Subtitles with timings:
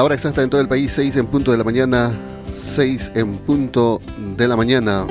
[0.00, 2.18] La hora exacta en todo el país, 6 en punto de la mañana,
[2.74, 4.00] 6 en punto
[4.34, 5.04] de la mañana.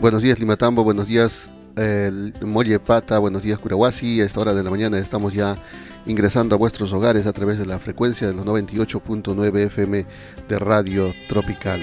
[0.00, 1.48] Buenos días Limatambo, buenos días
[2.44, 4.20] Molle Pata, buenos días Curahuasi.
[4.20, 5.54] A esta hora de la mañana estamos ya
[6.06, 10.06] ingresando a vuestros hogares a través de la frecuencia de los 98.9 FM
[10.48, 11.80] de Radio Tropical.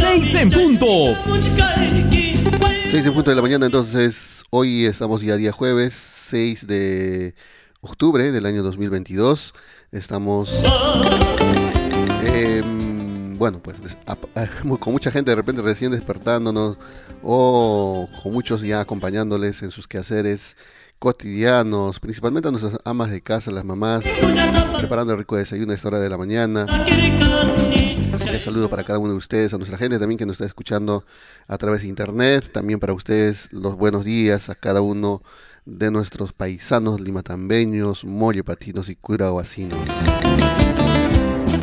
[0.00, 0.86] 6 en punto.
[2.90, 5.92] 6 en punto de la mañana, entonces hoy estamos ya día jueves,
[6.30, 7.34] 6 de
[7.82, 9.52] octubre del año 2022.
[9.92, 10.50] Estamos...
[12.24, 13.76] Em, bueno, pues
[14.80, 16.78] con mucha gente de repente recién despertándonos
[17.22, 20.56] o con muchos ya acompañándoles en sus quehaceres
[20.98, 24.04] cotidianos, principalmente a nuestras amas de casa, las mamás,
[24.78, 26.66] preparando el rico desayuno a esta hora de la mañana.
[28.16, 30.46] Así que saludo para cada uno de ustedes, a nuestra gente también que nos está
[30.46, 31.04] escuchando
[31.46, 35.22] a través de internet, también para ustedes los buenos días a cada uno
[35.66, 39.78] de nuestros paisanos limatambeños, mollepatinos y curahuasinos.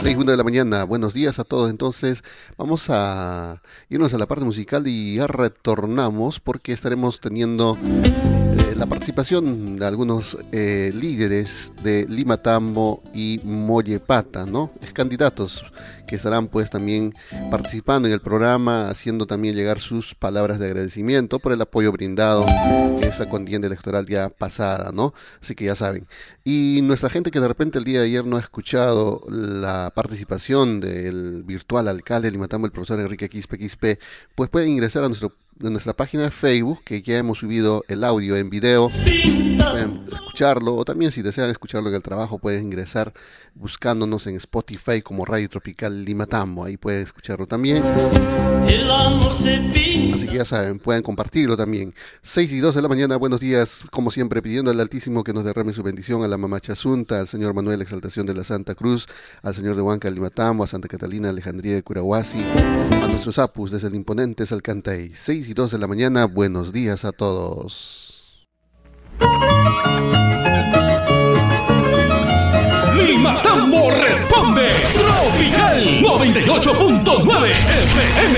[0.04, 1.72] 6 de la mañana, buenos días a todos.
[1.72, 2.24] Entonces,
[2.56, 7.80] vamos a irnos a la parte musical y ya retornamos porque estaremos teniendo
[8.76, 14.72] la participación de algunos eh, líderes de Lima Tambo y Mollepata, ¿no?
[14.82, 15.66] Es candidatos
[16.08, 17.14] que estarán pues también
[17.52, 22.46] participando en el programa, haciendo también llegar sus palabras de agradecimiento por el apoyo brindado
[22.48, 25.14] en esa contienda electoral ya pasada, ¿no?
[25.42, 26.08] Así que ya saben.
[26.44, 30.80] Y nuestra gente que de repente el día de ayer no ha escuchado la participación
[30.80, 34.00] del virtual alcalde de Limatambo, el profesor Enrique Quispe Quispe,
[34.36, 35.34] pues pueden ingresar a nuestro
[35.64, 38.90] de nuestra página de Facebook, que ya hemos subido el audio en video.
[38.90, 43.14] Pueden escucharlo, o también si desean escucharlo en el trabajo, pueden ingresar
[43.56, 46.66] buscándonos en Spotify como Radio Tropical Limatambo.
[46.66, 47.84] Ahí pueden escucharlo también.
[50.14, 51.94] Así que ya saben, pueden compartirlo también.
[52.22, 55.44] 6 y 2 de la mañana, buenos días, como siempre, pidiendo al Altísimo que nos
[55.44, 59.08] derrame su bendición a la Mamá Chasunta, al Señor Manuel Exaltación de la Santa Cruz,
[59.42, 62.44] al Señor de Huanca Limatambo, a Santa Catalina Alejandría de Curahuasi,
[63.02, 65.12] a nuestros apus desde el imponente Salcantay.
[65.14, 68.48] 6 y 2 de la mañana, buenos días a todos.
[73.24, 74.70] Limatambo responde.
[74.92, 78.38] Tropical 98.9 FM.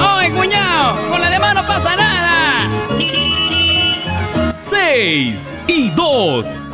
[0.00, 1.10] ¡Ay, cuñado!
[1.10, 2.70] Con la demás no pasa nada.
[4.54, 6.72] 6 y 2.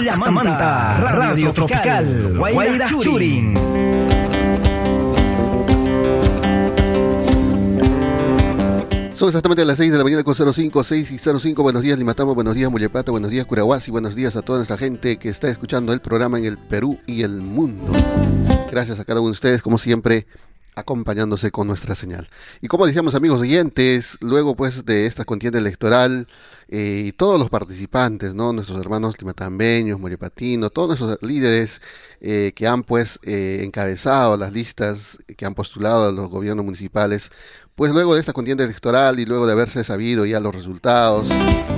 [0.00, 3.54] Lima Manta, Radio Tropical, Guaira Churin.
[9.12, 11.62] Son exactamente las 6 de la mañana con 05, 6 y 05.
[11.62, 15.18] Buenos días Limatamo, buenos días Muyeplata, buenos días Curahuasi, buenos días a toda nuestra gente
[15.18, 17.92] que está escuchando el programa en el Perú y el mundo.
[18.70, 20.26] Gracias a cada uno de ustedes, como siempre,
[20.74, 22.28] acompañándose con nuestra señal.
[22.60, 26.26] Y como decíamos amigos oyentes, luego pues de esta contienda electoral
[26.68, 28.52] eh, y todos los participantes, ¿no?
[28.52, 31.82] nuestros hermanos limatambeños, moripatino, todos nuestros líderes
[32.20, 37.30] eh, que han pues eh, encabezado las listas, que han postulado a los gobiernos municipales,
[37.80, 41.30] pues luego de esta contienda electoral y luego de haberse sabido ya los resultados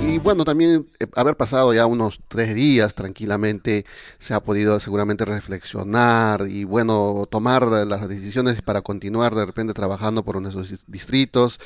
[0.05, 3.85] y bueno también eh, haber pasado ya unos tres días tranquilamente
[4.19, 10.25] se ha podido seguramente reflexionar y bueno tomar las decisiones para continuar de repente trabajando
[10.25, 11.61] por nuestros distritos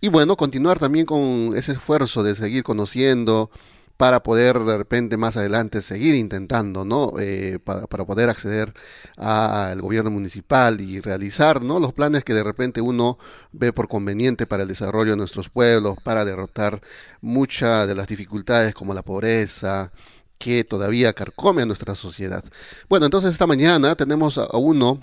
[0.00, 3.50] y bueno continuar también con ese esfuerzo de seguir conociendo
[4.02, 7.12] para poder de repente más adelante seguir intentando, ¿no?
[7.20, 8.74] Eh, para, poder acceder
[9.16, 11.78] al gobierno municipal y realizar, ¿no?
[11.78, 13.16] Los planes que de repente uno
[13.52, 16.80] ve por conveniente para el desarrollo de nuestros pueblos, para derrotar
[17.20, 19.92] muchas de las dificultades como la pobreza,
[20.36, 22.42] que todavía carcome a nuestra sociedad.
[22.88, 25.00] Bueno, entonces esta mañana tenemos a uno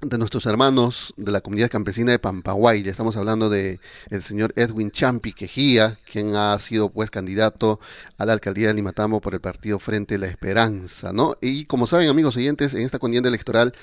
[0.00, 2.82] de nuestros hermanos de la comunidad campesina de Pampaguay.
[2.82, 3.80] Ya estamos hablando de
[4.10, 7.80] el señor Edwin Champi Quejía, quien ha sido pues candidato
[8.16, 11.36] a la alcaldía de Limatambo por el partido Frente a la Esperanza, ¿no?
[11.40, 13.74] Y como saben, amigos oyentes, en esta contienda electoral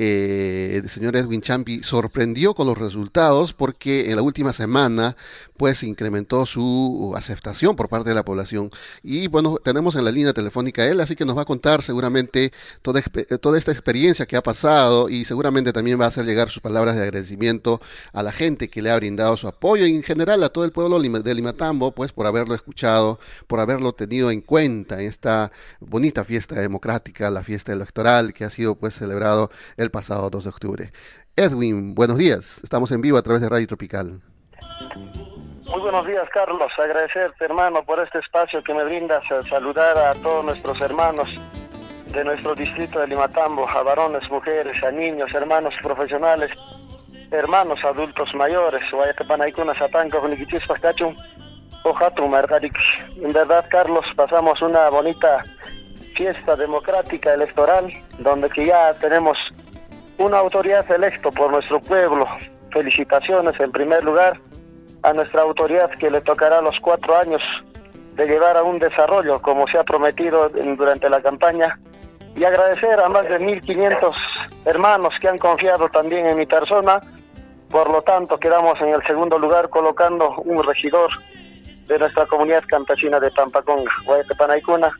[0.00, 5.16] eh, el señor Edwin Champi sorprendió con los resultados porque en la última semana
[5.56, 8.70] pues incrementó su aceptación por parte de la población.
[9.02, 12.52] Y bueno tenemos en la línea telefónica él así que nos va a contar seguramente
[12.80, 13.02] toda,
[13.40, 16.94] toda esta experiencia que ha pasado y seguramente también va a hacer llegar sus palabras
[16.94, 17.80] de agradecimiento
[18.12, 20.70] a la gente que le ha brindado su apoyo y en general a todo el
[20.70, 23.18] pueblo de Limatambo pues por haberlo escuchado
[23.48, 25.50] por haberlo tenido en cuenta en esta
[25.80, 30.50] bonita fiesta democrática la fiesta electoral que ha sido pues celebrado el pasado 2 de
[30.50, 30.92] octubre.
[31.36, 32.60] Edwin, buenos días.
[32.62, 34.20] Estamos en vivo a través de Radio Tropical.
[35.70, 36.72] Muy buenos días, Carlos.
[36.78, 39.22] Agradecerte, hermano, por este espacio que me brindas.
[39.48, 41.28] saludar a todos nuestros hermanos
[42.12, 46.50] de nuestro distrito de Limatambo, a varones, mujeres, a niños, hermanos profesionales,
[47.30, 48.80] hermanos adultos mayores.
[53.22, 55.44] En verdad, Carlos, pasamos una bonita
[56.16, 59.38] fiesta democrática electoral donde que ya tenemos
[60.18, 62.26] una autoridad electo por nuestro pueblo.
[62.72, 64.38] Felicitaciones en primer lugar
[65.02, 67.40] a nuestra autoridad que le tocará los cuatro años
[68.14, 71.78] de llevar a un desarrollo como se ha prometido durante la campaña
[72.34, 74.12] y agradecer a más de 1.500
[74.64, 77.00] hermanos que han confiado también en mi persona.
[77.70, 81.10] Por lo tanto, quedamos en el segundo lugar colocando un regidor
[81.86, 84.90] de nuestra comunidad campesina de Pampaconga, Guayatepanaicuna,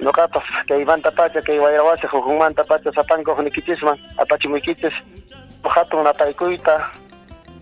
[0.00, 2.06] noqapas kay manta pacha kay wayrawasi
[2.38, 5.18] manta pacha sapanko nikichisman apachimuykichisman
[5.64, 6.80] hatun apaykuyta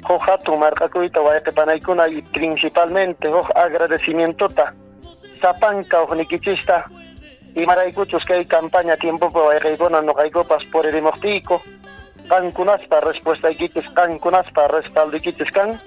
[0.09, 4.73] huk hatun marqakuyta wayqipanaykuna y principalmente huk agradecimientota
[5.43, 6.85] sapanka nikichista
[7.55, 11.61] imaraykuchus kay campaña tiempopa wayqaykuna noqaykupas puririmoqtiyku
[12.29, 15.81] qankunaspa respuestaykichis qankunaspa respaldikichis kan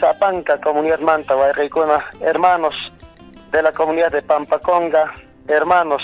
[0.00, 2.92] sapanka comunidad manta wayqaykuna hermanos
[3.52, 5.14] de la comunidad de Pampaconga
[5.48, 6.02] hermanos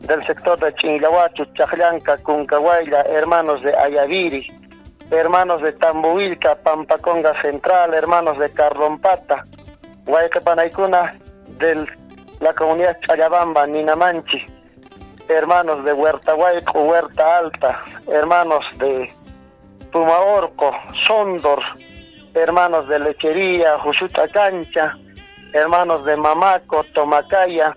[0.00, 4.46] del sector de Chingahuachu, Chajlanca, Cuncahuayla, hermanos de Ayaviri,
[5.10, 9.44] hermanos de Tambuilca, Pampaconga Central, hermanos de Carrompata,
[10.06, 11.18] Guayacapanaicuna,
[11.58, 11.86] de
[12.40, 14.44] la comunidad Chayabamba, Ninamanchi,
[15.28, 19.12] hermanos de Huerta Huayco, Huerta Alta, hermanos de
[19.92, 20.72] Pumaorco,
[21.06, 21.60] Sondor,
[22.34, 24.96] hermanos de Lechería, Juchuta Cancha,
[25.52, 27.76] hermanos de Mamaco, Tomacaya,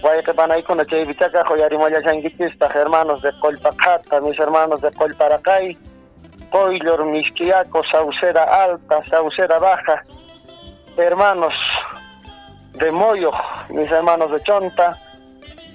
[0.00, 5.76] Guayacapanaicuna, Chaybichaca, Joyarimaya Changuitista, hermanos de Colpacata, mis hermanos de Colparacay,
[6.50, 10.02] Coilor, Misquiaco, Saucera Alta, Saucera Baja,
[10.96, 11.54] hermanos
[12.74, 13.30] de Moyo,
[13.68, 14.96] mis hermanos de Chonta,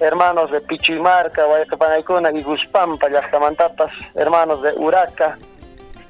[0.00, 5.38] hermanos de Pichimarca, Guayacapanaicuna y Guspampa, Yascamantapas, hermanos de Uraca,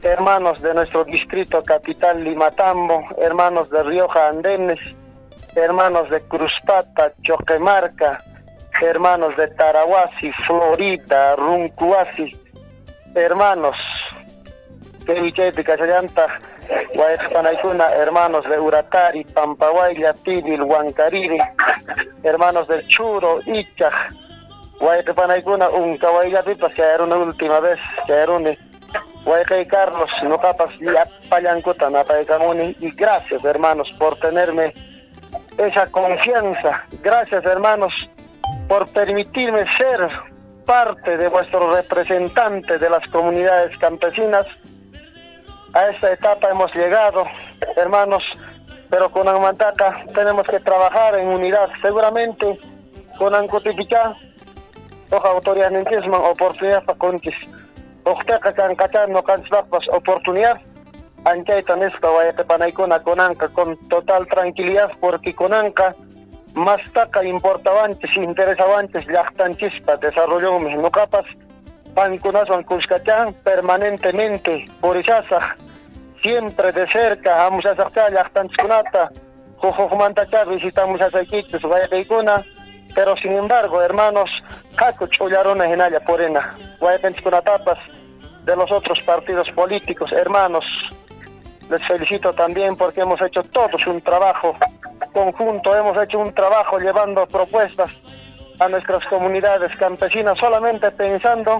[0.02, 4.80] hermanos de nuestro distrito capital Limatambo, hermanos de Rioja Andenes,
[5.56, 8.18] hermanos de Cruzpata, Choquemarca,
[8.82, 12.36] hermanos de Tarahuasi, Florida, Runcuasi,
[13.14, 13.76] hermanos
[15.06, 16.26] de Casallanta,
[16.94, 21.38] Guayacpanaicuna, hermanos de Uratari, Pampahuayla, Tibil, Huancariri,
[22.22, 23.94] hermanos del Churo, Ichaj,
[24.78, 25.96] Guayacpanaicuna, un
[26.44, 28.56] Pipa, que era una última vez, que era un
[29.24, 30.70] Guayacay Carlos, no capas
[31.28, 34.72] Payancuta, Napayacamuni, y gracias hermanos por tenerme
[35.58, 36.84] esa confianza.
[37.02, 37.92] Gracias hermanos
[38.68, 40.08] por permitirme ser
[40.64, 44.46] parte de vuestro representante de las comunidades campesinas.
[45.72, 47.24] A esta etapa hemos llegado,
[47.76, 48.22] hermanos,
[48.90, 51.68] pero con Anmantaca tenemos que trabajar en unidad.
[51.82, 52.58] Seguramente
[53.18, 54.16] con Ancotipica,
[55.10, 55.72] ojalá autoridad
[56.30, 57.34] oportunidad para conquis.
[58.04, 58.76] Ojalá can
[59.12, 59.22] no
[59.92, 60.60] oportunidad.
[61.26, 65.92] Anchaita nespa vayate panaikuna conanca con total tranquilidad porque conanca
[66.54, 71.26] más taca importabantes, interesabantes, llactanchispa, desarrollo no capas,
[71.96, 75.56] pancunason cuscachán permanentemente por isasa,
[76.22, 79.10] siempre de cerca, vamos a sacar llactanchiscunata,
[79.56, 81.88] jujujmantachar, visitamos a Saiquitos, vaya
[82.94, 84.30] pero sin embargo, hermanos,
[84.76, 87.10] caco chullarones en Aya Porena, vaya
[87.42, 87.78] tapas
[88.44, 90.64] de los otros partidos políticos, hermanos,
[91.70, 94.54] les felicito también porque hemos hecho todos un trabajo
[95.12, 97.90] conjunto, hemos hecho un trabajo llevando propuestas
[98.58, 101.58] a nuestras comunidades campesinas, solamente pensando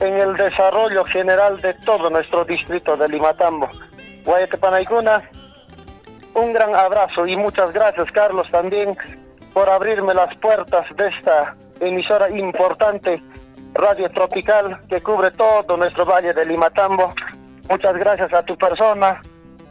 [0.00, 3.68] en el desarrollo general de todo nuestro distrito de Limatambo.
[4.24, 5.22] Guayatepanaicuna,
[6.34, 8.96] un gran abrazo y muchas gracias Carlos también
[9.52, 13.22] por abrirme las puertas de esta emisora importante,
[13.74, 17.12] Radio Tropical, que cubre todo nuestro valle de Limatambo.
[17.68, 19.20] Muchas gracias a tu persona,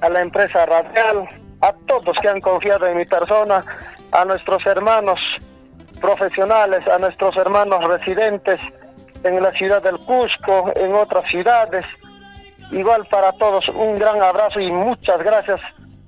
[0.02, 1.28] a la empresa radial,
[1.62, 3.64] a todos que han confiado en mi persona,
[4.12, 5.20] a nuestros hermanos
[6.00, 8.60] profesionales, a nuestros hermanos residentes
[9.24, 11.86] en la ciudad del Cusco, en otras ciudades.
[12.72, 15.60] Igual para todos, un gran abrazo y muchas gracias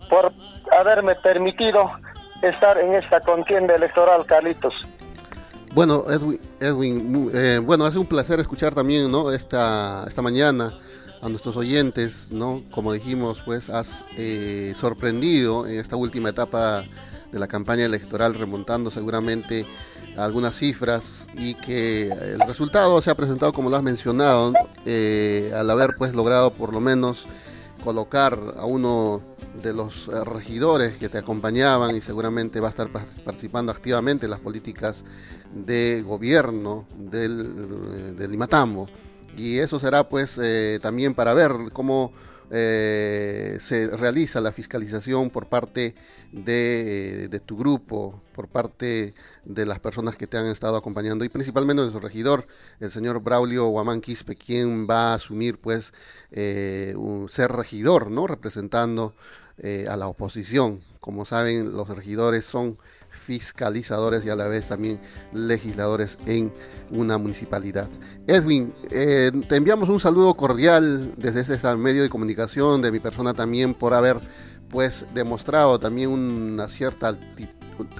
[0.09, 0.33] por
[0.71, 1.91] haberme permitido
[2.41, 4.73] estar en esta contienda electoral, Carlitos.
[5.73, 9.31] Bueno, Edwin, Edwin eh, bueno, es un placer escuchar también, ¿no?
[9.31, 10.73] Esta, esta mañana
[11.23, 12.63] a nuestros oyentes, ¿no?
[12.71, 16.83] Como dijimos, pues has eh, sorprendido en esta última etapa
[17.31, 19.65] de la campaña electoral, remontando seguramente
[20.17, 24.53] algunas cifras y que el resultado se ha presentado como lo has mencionado,
[24.85, 27.25] eh, al haber pues logrado por lo menos
[27.83, 29.21] colocar a uno
[29.61, 34.31] de los eh, regidores que te acompañaban y seguramente va a estar participando activamente en
[34.31, 35.05] las políticas
[35.53, 38.87] de gobierno del, del Limatambo
[39.37, 42.13] y eso será pues eh, también para ver cómo
[42.51, 45.95] eh, se realiza la fiscalización por parte
[46.31, 49.13] de, tu grupo, por parte
[49.43, 52.47] de las personas que te han estado acompañando y principalmente de su regidor,
[52.79, 55.93] el señor Braulio Guamán Quispe, quien va a asumir pues
[56.31, 56.95] eh,
[57.29, 58.27] ser regidor, ¿no?
[58.27, 59.13] Representando
[59.87, 60.81] a la oposición.
[61.03, 62.77] Como saben, los regidores son
[63.09, 65.01] fiscalizadores y a la vez también
[65.33, 66.53] legisladores en
[66.91, 67.89] una municipalidad.
[68.25, 73.33] Edwin, eh, te enviamos un saludo cordial desde este medio de comunicación, de mi persona
[73.33, 74.21] también, por haber
[74.69, 77.17] pues demostrado también una cierta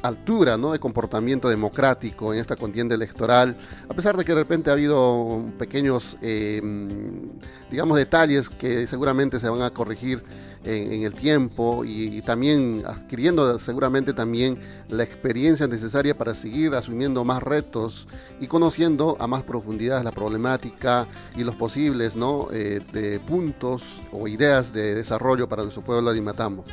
[0.02, 0.72] altura ¿no?
[0.72, 3.58] de comportamiento democrático en esta contienda electoral,
[3.90, 7.32] a pesar de que de repente ha habido pequeños, em,
[7.70, 10.24] digamos, detalles que seguramente se van a corregir
[10.64, 17.44] en, el tiempo y, también adquiriendo seguramente también la experiencia necesaria para seguir asumiendo más
[17.44, 18.08] retos
[18.40, 22.48] y conociendo a más profundidad la problemática y los posibles ¿no?
[22.52, 26.64] Eh, de puntos o ideas de desarrollo para nuestro pueblo de Matambo.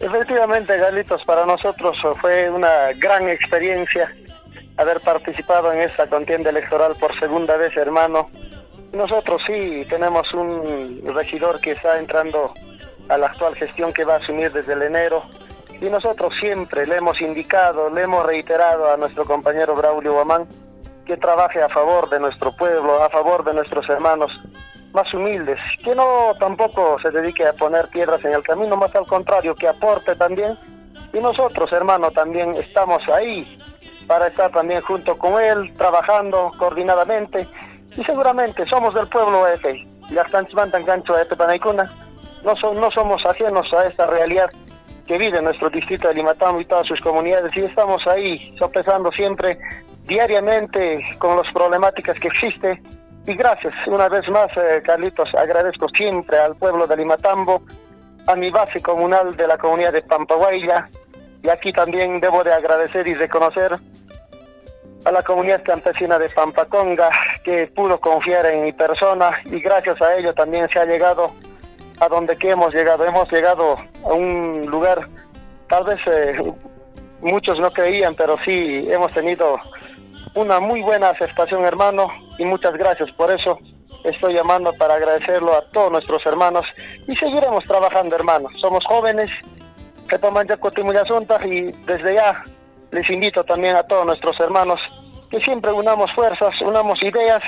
[0.00, 4.12] Efectivamente, Galitos, para nosotros fue una gran experiencia
[4.76, 8.28] haber participado en esta contienda electoral por segunda vez, hermano.
[8.94, 12.54] Nosotros sí tenemos un regidor que está entrando
[13.08, 15.22] a la actual gestión que va a asumir desde el enero
[15.80, 20.46] y nosotros siempre le hemos indicado, le hemos reiterado a nuestro compañero Braulio Guamán
[21.04, 24.30] que trabaje a favor de nuestro pueblo, a favor de nuestros hermanos
[24.92, 29.06] más humildes, que no tampoco se dedique a poner piedras en el camino, más al
[29.06, 30.56] contrario, que aporte también.
[31.12, 33.58] Y nosotros, hermano, también estamos ahí
[34.06, 37.46] para estar también junto con él, trabajando coordinadamente.
[37.96, 40.46] Y seguramente somos del pueblo este, ya están
[40.84, 41.90] gancho este panaicuna.
[42.44, 44.50] No, son, no somos ajenos a esta realidad
[45.06, 47.56] que vive nuestro distrito de Limatambo y todas sus comunidades.
[47.56, 49.58] Y estamos ahí sopesando siempre
[50.06, 52.80] diariamente con las problemáticas que existen
[53.26, 57.62] y gracias una vez más, eh, Carlitos, agradezco siempre al pueblo de Limatambo,
[58.26, 60.90] a mi base comunal de la comunidad de Pampahuayla,
[61.42, 63.78] y aquí también debo de agradecer y reconocer
[65.04, 67.08] a la comunidad campesina de Pampaconga,
[67.44, 71.30] que pudo confiar en mi persona, y gracias a ello también se ha llegado
[72.00, 73.04] a donde que hemos llegado.
[73.04, 75.08] Hemos llegado a un lugar,
[75.68, 76.36] tal vez eh,
[77.20, 79.58] muchos no creían, pero sí hemos tenido
[80.34, 82.08] una muy buena aceptación, hermano,
[82.38, 83.58] y muchas gracias por eso.
[84.02, 86.66] estoy llamando para agradecerlo a todos nuestros hermanos
[87.06, 88.52] y seguiremos trabajando, hermanos.
[88.60, 89.30] Somos jóvenes
[91.44, 92.42] y desde ya
[92.90, 94.80] les invito también a todos nuestros hermanos
[95.30, 97.42] que siempre unamos fuerzas, unamos ideas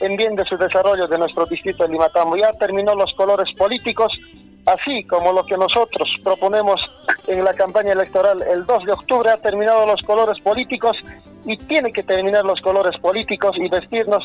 [0.00, 2.36] en bien de su desarrollo de nuestro distrito de Limatambo.
[2.36, 4.12] Ya terminó los colores políticos,
[4.66, 6.80] así como lo que nosotros proponemos
[7.26, 10.96] en la campaña electoral el 2 de octubre, ha terminado los colores políticos
[11.44, 14.24] y tiene que terminar los colores políticos y vestirnos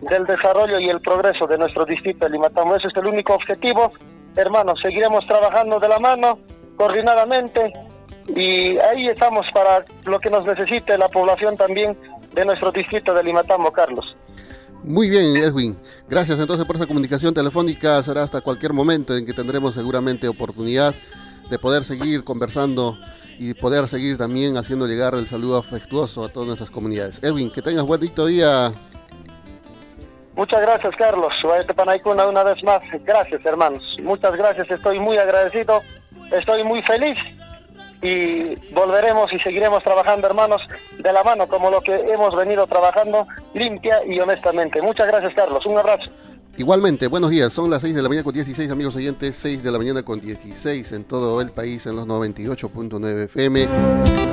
[0.00, 2.76] del desarrollo y el progreso de nuestro distrito de Limatambo.
[2.76, 3.92] Ese es el único objetivo.
[4.36, 6.38] Hermanos, seguiremos trabajando de la mano,
[6.76, 7.72] coordinadamente,
[8.28, 11.96] y ahí estamos para lo que nos necesite la población también
[12.34, 14.16] de nuestro distrito de Limatambo, Carlos.
[14.82, 15.78] Muy bien, Edwin.
[16.08, 18.02] Gracias entonces por esa comunicación telefónica.
[18.02, 20.94] Será hasta cualquier momento en que tendremos seguramente oportunidad
[21.48, 22.98] de poder seguir conversando
[23.38, 27.22] y poder seguir también haciendo llegar el saludo afectuoso a todas nuestras comunidades.
[27.22, 28.72] Edwin, que tengas buen día.
[30.36, 31.32] Muchas gracias, Carlos.
[31.74, 32.80] Panaicuna una vez más.
[33.04, 33.82] Gracias, hermanos.
[34.02, 34.70] Muchas gracias.
[34.70, 35.80] Estoy muy agradecido.
[36.30, 37.16] Estoy muy feliz
[38.04, 40.60] y volveremos y seguiremos trabajando, hermanos,
[40.98, 44.82] de la mano, como lo que hemos venido trabajando, limpia y honestamente.
[44.82, 45.64] Muchas gracias, Carlos.
[45.64, 46.10] Un abrazo.
[46.58, 47.52] Igualmente, buenos días.
[47.52, 49.34] Son las 6 de la mañana con 16, amigos oyentes.
[49.36, 53.66] 6 de la mañana con 16 en todo el país, en los 98.9 FM.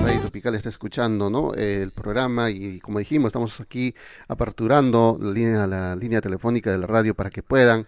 [0.04, 1.54] Radio Tropical está escuchando ¿no?
[1.54, 3.96] el programa y, como dijimos, estamos aquí
[4.28, 7.88] aperturando la línea, la línea telefónica de la radio para que puedan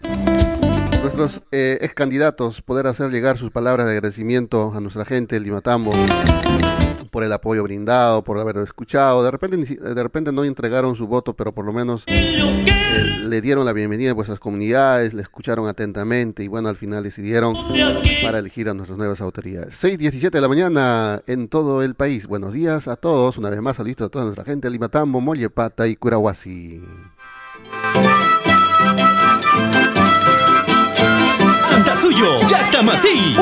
[1.03, 5.43] nuestros eh, ex candidatos poder hacer llegar sus palabras de agradecimiento a nuestra gente del
[5.43, 5.91] Limatambo
[7.12, 9.22] por el apoyo brindado, por haberlo escuchado.
[9.22, 12.41] De repente, de repente no entregaron su voto, pero por lo menos eh,
[13.21, 17.54] le dieron la bienvenida a vuestras comunidades, le escucharon atentamente y bueno, al final decidieron
[18.23, 19.84] para elegir a nuestras nuevas autoridades.
[19.84, 22.28] 6.17 de la mañana en todo el país.
[22.28, 23.38] Buenos días a todos.
[23.38, 26.82] Una vez más, saludos a toda nuestra gente de Limatambo, Mollepata y Curahuasi.
[32.13, 33.36] Suyo, Yactamasí,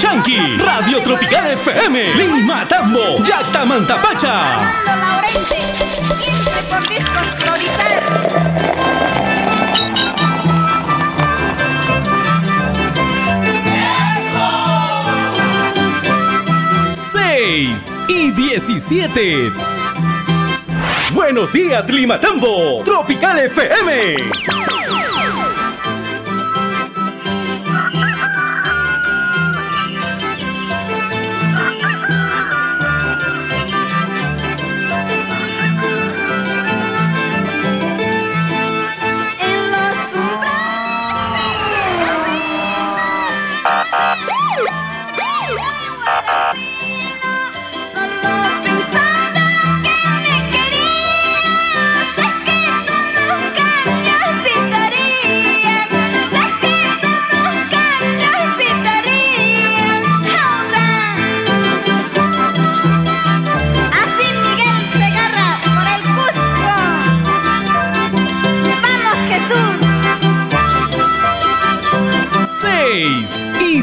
[0.00, 4.58] Yankee, Radio Tropical FM, Lima Tambo, Yactamantapacha.
[17.12, 19.52] Seis y diecisiete.
[21.12, 24.16] Buenos días, Lima Tambo, Tropical FM.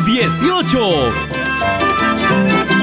[0.06, 2.75] 18.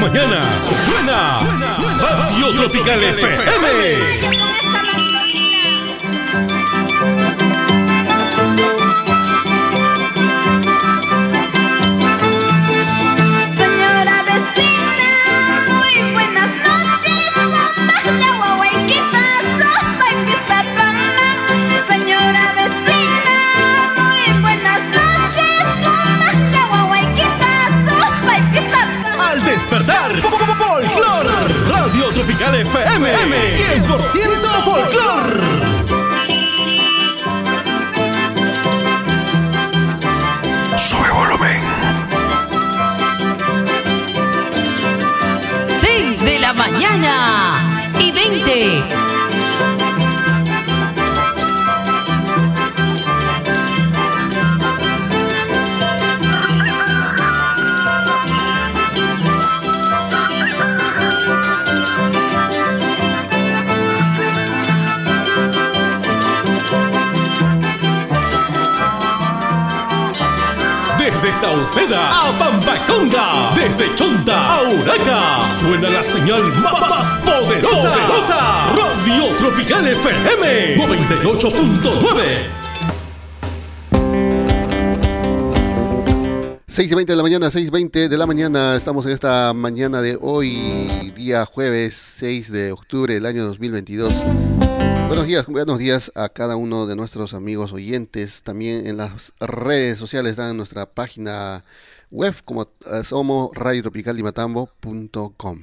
[0.00, 0.66] las mañanas.
[0.66, 4.67] Suena, suena, suena Radio Tropical FM.
[34.18, 34.57] FM
[71.08, 77.94] Desde Sauceda a Pampaconga, desde Chonta a Huraca, suena la señal más poderosa.
[77.94, 78.74] poderosa.
[78.74, 82.58] Radio Tropical FM 98.9.
[86.68, 91.46] 6.20 de la mañana, 6.20 de la mañana, estamos en esta mañana de hoy, día
[91.46, 94.12] jueves 6 de octubre del año 2022.
[95.08, 99.96] Buenos días, buenos días a cada uno de nuestros amigos oyentes, también en las redes
[99.96, 101.64] sociales, en nuestra página
[102.10, 105.62] web como eh, somos radiotropicaldimatambo.com.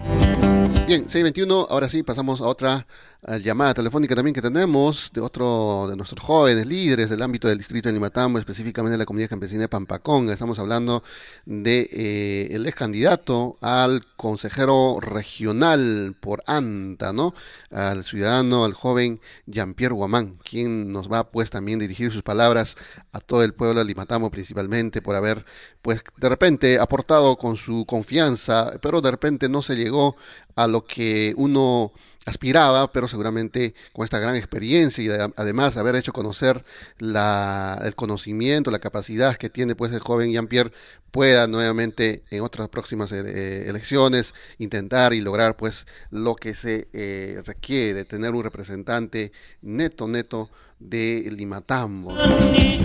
[0.88, 2.88] Bien, 621, ahora sí pasamos a otra
[3.28, 7.90] llamada telefónica también que tenemos de otro de nuestros jóvenes líderes del ámbito del distrito
[7.90, 10.32] de Limatambo, específicamente de la comunidad campesina de Pampaconga.
[10.32, 11.04] Estamos hablando
[11.46, 17.34] de eh, el ex candidato al consejero regional por ANTA, ¿no?
[17.72, 22.78] Al ciudadano, al joven Jean-Pierre Guamán, quien nos va pues también dirigir sus palabras
[23.12, 25.46] a todo el pueblo de Limatambo principalmente por haber
[25.82, 30.16] pues de repente aportado con su confianza, pero de repente no se llegó
[30.56, 31.92] a lo que uno
[32.26, 36.66] aspiraba, pero seguramente con esta gran experiencia y además haber hecho conocer
[36.98, 40.72] la, el conocimiento, la capacidad que tiene pues el joven Jean-Pierre
[41.12, 47.42] pueda nuevamente en otras próximas eh, elecciones intentar y lograr pues lo que se eh,
[47.46, 52.14] requiere, tener un representante neto, neto de Limatambo.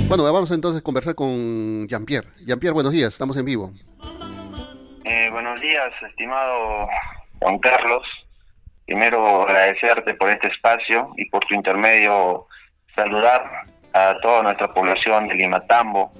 [0.06, 2.28] Bueno, vamos entonces a conversar con Jean-Pierre.
[2.44, 3.72] Jean-Pierre, buenos días, estamos en vivo.
[5.04, 6.88] Eh, buenos días, estimado
[7.40, 8.02] Juan Carlos.
[8.90, 12.48] Primero agradecerte por este espacio y por tu intermedio
[12.96, 13.48] saludar
[13.92, 16.12] a toda nuestra población de Limatambo,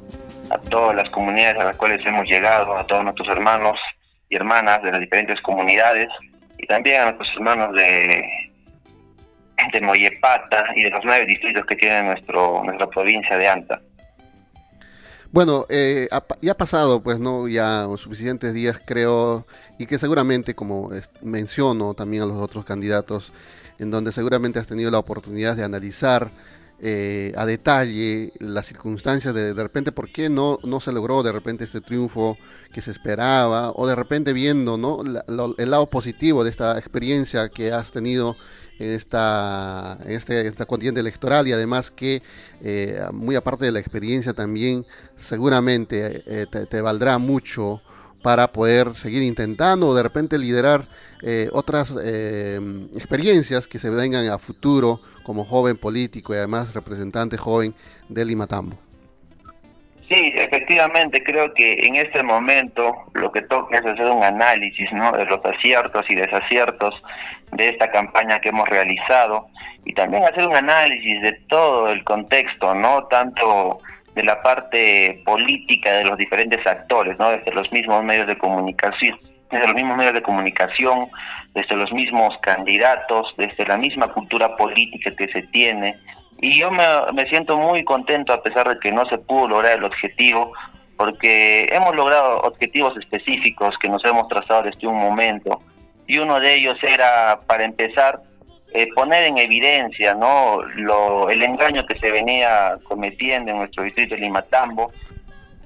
[0.50, 3.76] a todas las comunidades a las cuales hemos llegado, a todos nuestros hermanos
[4.28, 6.10] y hermanas de las diferentes comunidades
[6.58, 8.24] y también a nuestros hermanos de,
[9.72, 13.80] de Moyepata y de los nueve distritos que tiene nuestro, nuestra provincia de Anta.
[15.32, 16.08] Bueno, eh,
[16.42, 17.46] ya ha pasado, pues, ¿no?
[17.46, 19.46] Ya suficientes días, creo,
[19.78, 20.90] y que seguramente, como
[21.22, 23.32] menciono también a los otros candidatos,
[23.78, 26.32] en donde seguramente has tenido la oportunidad de analizar
[26.82, 31.30] eh, a detalle las circunstancias de de repente por qué no, no se logró de
[31.30, 32.38] repente este triunfo
[32.72, 35.02] que se esperaba, o de repente viendo, ¿no?
[35.02, 38.34] el lado positivo de esta experiencia que has tenido
[38.69, 42.22] en esta, este, esta contienda electoral y además que
[42.62, 47.82] eh, muy aparte de la experiencia también seguramente eh, te, valdrá mucho
[48.22, 50.88] para poder seguir intentando o de repente liderar
[51.22, 51.96] eh, otras
[52.94, 57.74] experiencias que se vengan a futuro como joven político y además representante joven
[58.08, 58.89] de Limatambo.
[60.10, 65.12] Sí, efectivamente, creo que en este momento lo que toca es hacer un análisis ¿no?
[65.12, 67.00] de los aciertos y desaciertos
[67.52, 69.46] de esta campaña que hemos realizado
[69.84, 73.78] y también hacer un análisis de todo el contexto, no tanto
[74.16, 77.30] de la parte política de los diferentes actores, ¿no?
[77.30, 79.16] desde los mismos medios de comunicación,
[79.52, 81.06] desde los mismos medios de comunicación,
[81.54, 85.94] desde los mismos candidatos, desde la misma cultura política que se tiene,
[86.40, 89.78] y yo me, me siento muy contento a pesar de que no se pudo lograr
[89.78, 90.52] el objetivo,
[90.96, 95.60] porque hemos logrado objetivos específicos que nos hemos trazado desde un momento.
[96.06, 98.20] Y uno de ellos era, para empezar,
[98.72, 104.14] eh, poner en evidencia no lo, el engaño que se venía cometiendo en nuestro distrito
[104.14, 104.92] de Limatambo.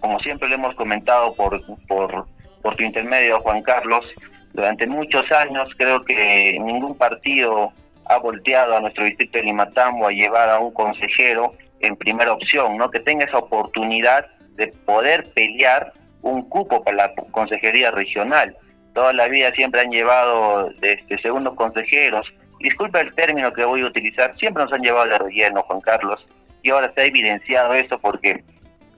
[0.01, 2.27] Como siempre lo hemos comentado por, por,
[2.63, 4.05] por tu intermedio, Juan Carlos,
[4.53, 7.73] durante muchos años creo que ningún partido
[8.07, 12.77] ha volteado a nuestro distrito de Limatambo a llevar a un consejero en primera opción,
[12.77, 12.91] ¿no?
[12.91, 18.57] Que tenga esa oportunidad de poder pelear un cupo para la consejería regional.
[18.95, 22.33] Toda la vida siempre han llevado este, segundos consejeros.
[22.61, 26.25] Disculpa el término que voy a utilizar, siempre nos han llevado de relleno, Juan Carlos,
[26.63, 28.43] y ahora se ha evidenciado esto porque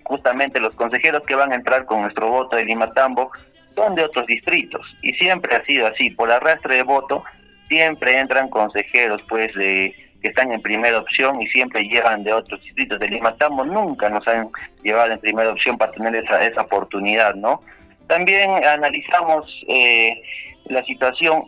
[0.05, 3.31] justamente los consejeros que van a entrar con nuestro voto de Limatambo
[3.75, 7.25] son de otros distritos y siempre ha sido así, por arrastre de voto
[7.69, 12.61] siempre entran consejeros pues de que están en primera opción y siempre llegan de otros
[12.63, 14.49] distritos de Lima nunca nos han
[14.83, 17.61] llevado en primera opción para tener esa, esa oportunidad, ¿no?
[18.07, 20.23] También analizamos eh,
[20.67, 21.45] la situación,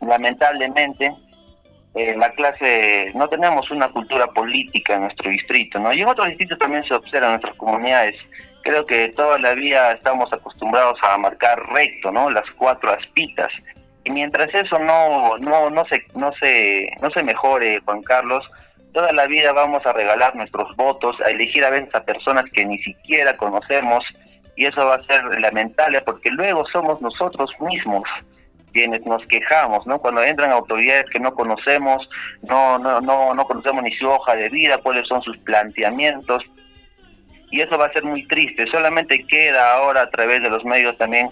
[0.00, 1.12] lamentablemente,
[1.94, 5.92] en la clase, no tenemos una cultura política en nuestro distrito, ¿no?
[5.92, 8.16] Y en otros distritos también se observan en nuestras comunidades.
[8.62, 12.30] Creo que toda la vida estamos acostumbrados a marcar recto, ¿no?
[12.30, 13.52] Las cuatro aspitas
[14.04, 18.44] y mientras eso no, no, no, se, no, se, no se mejore, Juan Carlos,
[18.92, 22.66] toda la vida vamos a regalar nuestros votos, a elegir a veces a personas que
[22.66, 24.04] ni siquiera conocemos,
[24.56, 28.04] y eso va a ser lamentable porque luego somos nosotros mismos
[28.72, 29.98] quienes nos quejamos, ¿no?
[30.00, 32.08] Cuando entran autoridades que no conocemos,
[32.42, 36.42] no, no, no, no conocemos ni su hoja de vida, cuáles son sus planteamientos,
[37.50, 38.66] y eso va a ser muy triste.
[38.70, 41.30] Solamente queda ahora a través de los medios también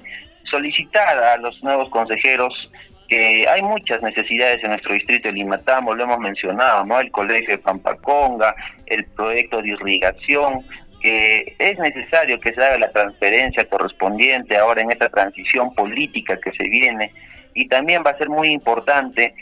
[0.50, 2.70] solicitar a los nuevos consejeros
[3.08, 6.98] que hay muchas necesidades en nuestro distrito de Limatambo, lo hemos mencionado, ¿no?
[6.98, 8.54] El colegio de Pampaconga,
[8.86, 10.64] el proyecto de irrigación,
[11.00, 16.52] que es necesario que se haga la transferencia correspondiente ahora en esta transición política que
[16.52, 17.12] se viene
[17.54, 19.34] y también va a ser muy importante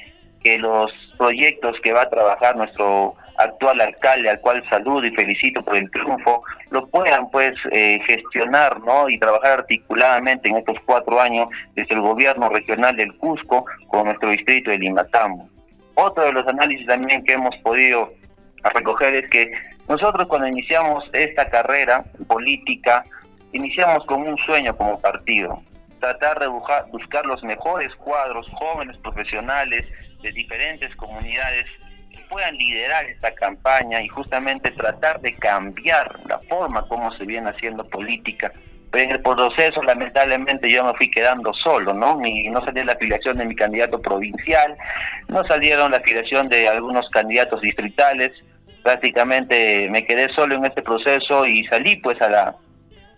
[0.42, 5.62] que los proyectos que va a trabajar nuestro actual alcalde, al cual saludo y felicito
[5.62, 9.08] por el triunfo, lo puedan pues eh, gestionar ¿no?
[9.08, 14.30] y trabajar articuladamente en estos cuatro años desde el gobierno regional del Cusco con nuestro
[14.30, 15.48] distrito de Limatambo.
[15.94, 18.08] Otro de los análisis también que hemos podido
[18.74, 19.52] recoger es que
[19.88, 23.04] nosotros cuando iniciamos esta carrera política,
[23.52, 25.62] iniciamos con un sueño como partido,
[25.98, 29.84] tratar de buscar los mejores cuadros, jóvenes profesionales
[30.22, 31.66] de diferentes comunidades
[32.30, 37.84] puedan liderar esta campaña y justamente tratar de cambiar la forma como se viene haciendo
[37.84, 38.52] política.
[38.90, 42.16] Pero en el proceso, lamentablemente, yo me fui quedando solo, ¿no?
[42.16, 44.76] no salió la afiliación de mi candidato provincial,
[45.28, 48.32] no salieron la afiliación de algunos candidatos distritales,
[48.82, 52.56] prácticamente me quedé solo en este proceso y salí pues a la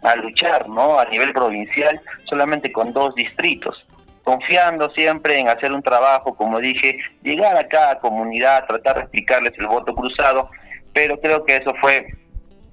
[0.03, 0.98] a luchar, ¿no?
[0.98, 3.87] A nivel provincial, solamente con dos distritos
[4.25, 9.53] confiando siempre en hacer un trabajo, como dije, llegar a cada comunidad, tratar de explicarles
[9.59, 10.51] el voto cruzado,
[10.93, 12.07] pero creo que eso fue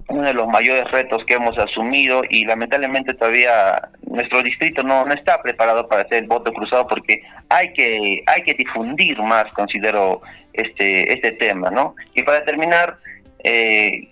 [0.10, 5.14] uno de los mayores retos que hemos asumido y lamentablemente todavía nuestro distrito no, no
[5.14, 10.22] está preparado para hacer el voto cruzado porque hay que hay que difundir más considero
[10.54, 12.98] este este tema no y para terminar
[13.44, 14.10] eh,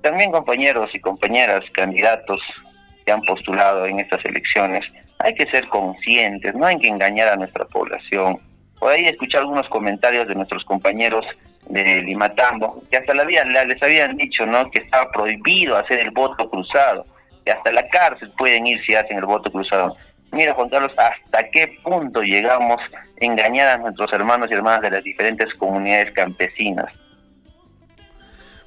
[0.00, 2.40] también compañeros y compañeras candidatos
[3.04, 4.84] que han postulado en estas elecciones
[5.18, 8.38] hay que ser conscientes, no hay que engañar a nuestra población.
[8.78, 11.24] Por ahí escuché algunos comentarios de nuestros compañeros
[11.68, 14.70] de Limatambo, que hasta la vida les habían dicho ¿no?
[14.70, 17.06] que estaba prohibido hacer el voto cruzado,
[17.44, 19.96] que hasta la cárcel pueden ir si hacen el voto cruzado.
[20.32, 24.90] Mira, Juan Carlos, hasta qué punto llegamos a engañar a nuestros hermanos y hermanas de
[24.90, 26.92] las diferentes comunidades campesinas.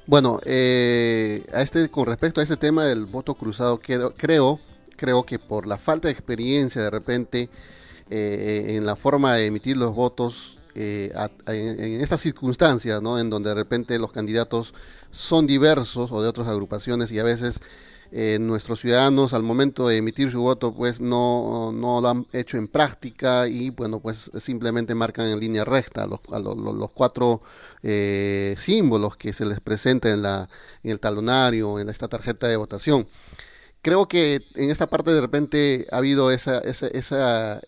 [0.06, 4.58] Bueno, eh, a este, con respecto a este tema del voto cruzado, creo, creo
[4.98, 7.48] creo que por la falta de experiencia de repente
[8.10, 11.12] eh, en la forma de emitir los votos eh,
[11.46, 13.18] en, estas circunstancias, ¿no?
[13.18, 14.74] En donde de repente los candidatos
[15.10, 17.60] son diversos o de otras agrupaciones y a veces
[18.10, 22.56] eh, nuestros ciudadanos al momento de emitir su voto pues no, no lo han hecho
[22.56, 27.42] en práctica y bueno pues simplemente marcan en línea recta los, los, los cuatro
[27.82, 30.48] símbolos que se les presenta en, la,
[30.82, 33.06] en el talonario, en esta tarjeta de votación
[33.82, 37.60] creo que en esta parte de repente ha habido esa, esa, esa,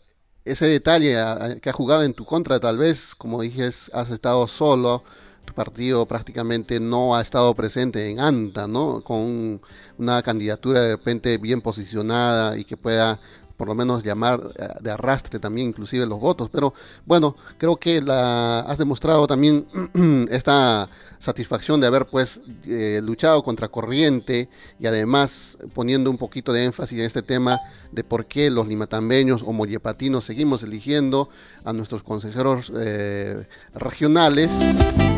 [0.44, 1.16] ese detalle
[1.60, 5.04] que ha jugado en tu contra, tal vez, como dijes, has estado solo,
[5.44, 9.02] tu partido prácticamente no ha estado presente en ANTA, ¿no?
[9.02, 9.60] Con
[9.98, 13.20] una candidatura de repente bien posicionada y que pueda
[13.60, 16.48] por lo menos llamar eh, de arrastre también inclusive los votos.
[16.50, 16.72] Pero
[17.04, 19.66] bueno, creo que la, has demostrado también
[20.30, 20.88] esta
[21.20, 24.48] satisfacción de haber pues eh, luchado contra corriente
[24.80, 27.60] y además poniendo un poquito de énfasis en este tema
[27.92, 31.28] de por qué los limatambeños o moyepatinos seguimos eligiendo
[31.62, 34.50] a nuestros consejeros eh, regionales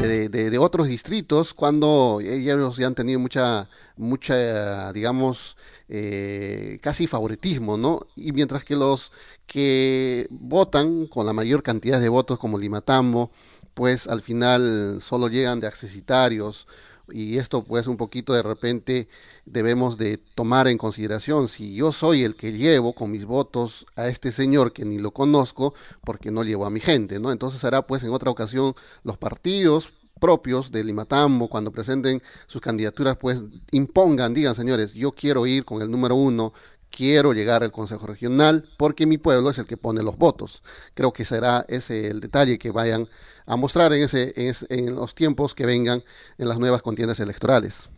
[0.02, 5.56] de, de, otros distritos cuando ellos ya han tenido mucha, mucha digamos,
[5.88, 8.00] eh, casi favoritismo, ¿no?
[8.16, 9.12] Y mientras que los
[9.46, 13.30] que votan con la mayor cantidad de votos como Limatambo,
[13.74, 16.66] pues al final solo llegan de accesitarios
[17.10, 19.08] y esto pues un poquito de repente
[19.44, 24.08] debemos de tomar en consideración si yo soy el que llevo con mis votos a
[24.08, 27.32] este señor que ni lo conozco porque no llevo a mi gente, ¿no?
[27.32, 33.16] Entonces será pues en otra ocasión los partidos propios de Limatambo, cuando presenten sus candidaturas,
[33.16, 36.52] pues impongan, digan, señores, yo quiero ir con el número uno,
[36.92, 40.62] quiero llegar al Consejo Regional, porque mi pueblo es el que pone los votos.
[40.94, 43.08] Creo que será ese el detalle que vayan
[43.46, 46.02] a mostrar en, ese, en, los tiempos que vengan
[46.38, 47.90] en las nuevas contiendas electorales.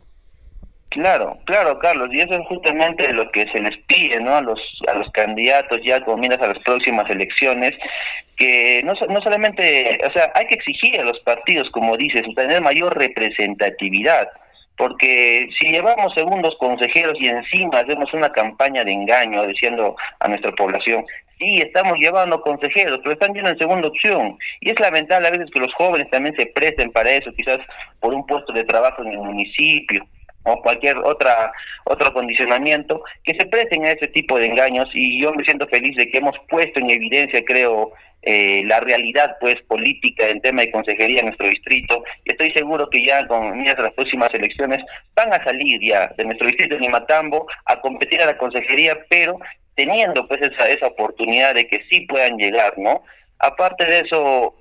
[0.89, 4.37] Claro, claro, Carlos, y eso es justamente lo que se les pide, ¿no?
[4.37, 7.73] A los a los candidatos ya como miras a las próximas elecciones,
[8.37, 12.63] que no, no solamente, o sea, hay que exigir a los partidos, como dices, tener
[12.63, 14.29] mayor representatividad,
[14.77, 20.53] porque si llevamos segundos consejeros y encima hacemos una campaña de engaño diciendo a nuestra
[20.53, 21.05] población,
[21.39, 24.37] sí, estamos llevando consejeros, pero están yendo en segunda opción.
[24.61, 27.61] Y es lamentable a veces que los jóvenes también se presten para eso, quizás
[28.01, 30.07] por un puesto de trabajo en el municipio
[30.45, 31.53] o cualquier otra
[31.85, 34.89] otro condicionamiento que se presten a ese tipo de engaños.
[34.95, 37.93] Y yo me siento feliz de que hemos puesto en evidencia creo
[38.27, 42.03] eh, la realidad pues política en tema de consejería en nuestro distrito.
[42.25, 44.83] Y estoy seguro que ya con miras las próximas elecciones
[45.15, 49.39] van a salir ya de nuestro distrito de Nimatambo a competir a la consejería pero
[49.75, 53.03] teniendo pues esa, esa oportunidad de que sí puedan llegar no
[53.41, 54.55] aparte de eso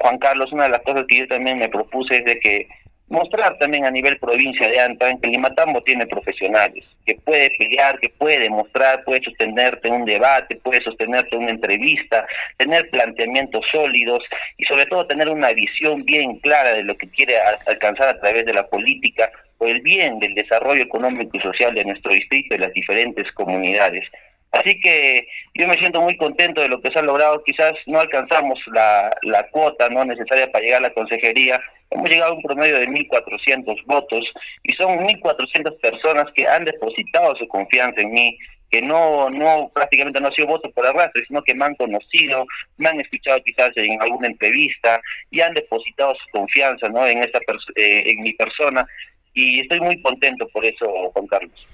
[0.00, 2.68] Juan Carlos una de las cosas que yo también me propuse es de que
[3.08, 8.10] mostrar también a nivel provincia de Anta que Limatambo tiene profesionales, que puede pelear, que
[8.10, 14.22] puede demostrar, puede sostenerte un debate, puede sostenerte una entrevista, tener planteamientos sólidos
[14.56, 18.44] y sobre todo tener una visión bien clara de lo que quiere alcanzar a través
[18.44, 22.58] de la política por el bien del desarrollo económico y social de nuestro distrito y
[22.58, 24.04] las diferentes comunidades.
[24.52, 27.42] Así que yo me siento muy contento de lo que se ha logrado.
[27.44, 31.60] Quizás no alcanzamos la, la cuota no necesaria para llegar a la consejería.
[31.90, 34.24] Hemos llegado a un promedio de 1.400 votos
[34.62, 38.38] y son 1.400 personas que han depositado su confianza en mí,
[38.70, 42.46] que no, no prácticamente no ha sido voto por arrastre, sino que me han conocido,
[42.76, 47.06] me han escuchado quizás en alguna entrevista y han depositado su confianza ¿no?
[47.06, 47.38] en, esta
[47.76, 48.86] eh, en mi persona.
[49.32, 51.66] Y estoy muy contento por eso, Juan Carlos.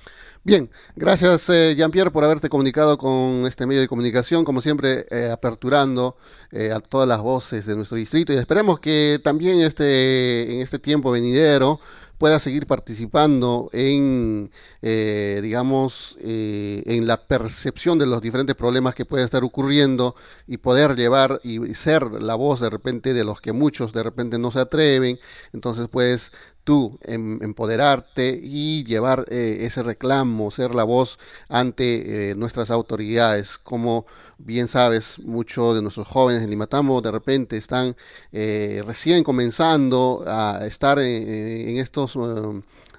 [0.46, 5.30] Bien, gracias eh, Jean-Pierre por haberte comunicado con este medio de comunicación, como siempre eh,
[5.32, 6.18] aperturando
[6.50, 10.78] eh, a todas las voces de nuestro distrito y esperemos que también este, en este
[10.78, 11.80] tiempo venidero
[12.18, 14.50] pueda seguir participando en,
[14.82, 20.14] eh, digamos, eh, en la percepción de los diferentes problemas que pueden estar ocurriendo
[20.46, 24.38] y poder llevar y ser la voz de repente de los que muchos de repente
[24.38, 25.18] no se atreven.
[25.52, 26.32] Entonces, pues
[26.64, 33.58] tú em, empoderarte y llevar eh, ese reclamo, ser la voz ante eh, nuestras autoridades.
[33.58, 34.06] Como
[34.38, 37.96] bien sabes, muchos de nuestros jóvenes en Limatambo de repente están
[38.32, 42.16] eh, recién comenzando a estar en, estos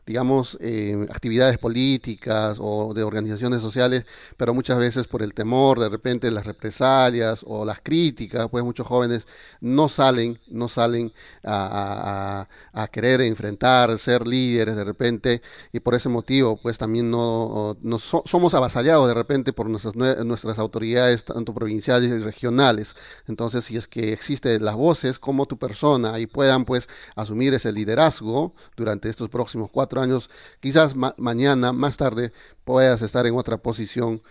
[0.05, 4.05] digamos, eh, actividades políticas o de organizaciones sociales,
[4.37, 8.85] pero muchas veces por el temor de repente las represalias o las críticas, pues muchos
[8.85, 9.27] jóvenes
[9.61, 11.11] no salen, no salen
[11.43, 12.47] a,
[12.91, 15.41] querer enfrentar, ser líderes de repente,
[15.73, 21.25] y por ese motivo, pues también no somos avasallados de repente por nuestras, nuestras autoridades,
[21.25, 22.95] tanto provinciales y regionales.
[23.27, 27.71] Entonces, si es que existen las voces como tu persona y puedan pues asumir ese
[27.71, 30.29] liderazgo durante estos próximos cuatro años,
[30.59, 32.31] quizás mañana, más tarde,
[32.63, 34.21] puedas estar en otra posición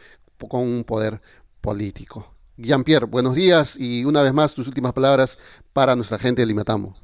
[0.48, 1.20] con un poder
[1.60, 2.34] político.
[2.56, 5.38] Jean-Pierre, buenos días y una vez más tus últimas palabras
[5.72, 6.94] para nuestra gente de Limatambo.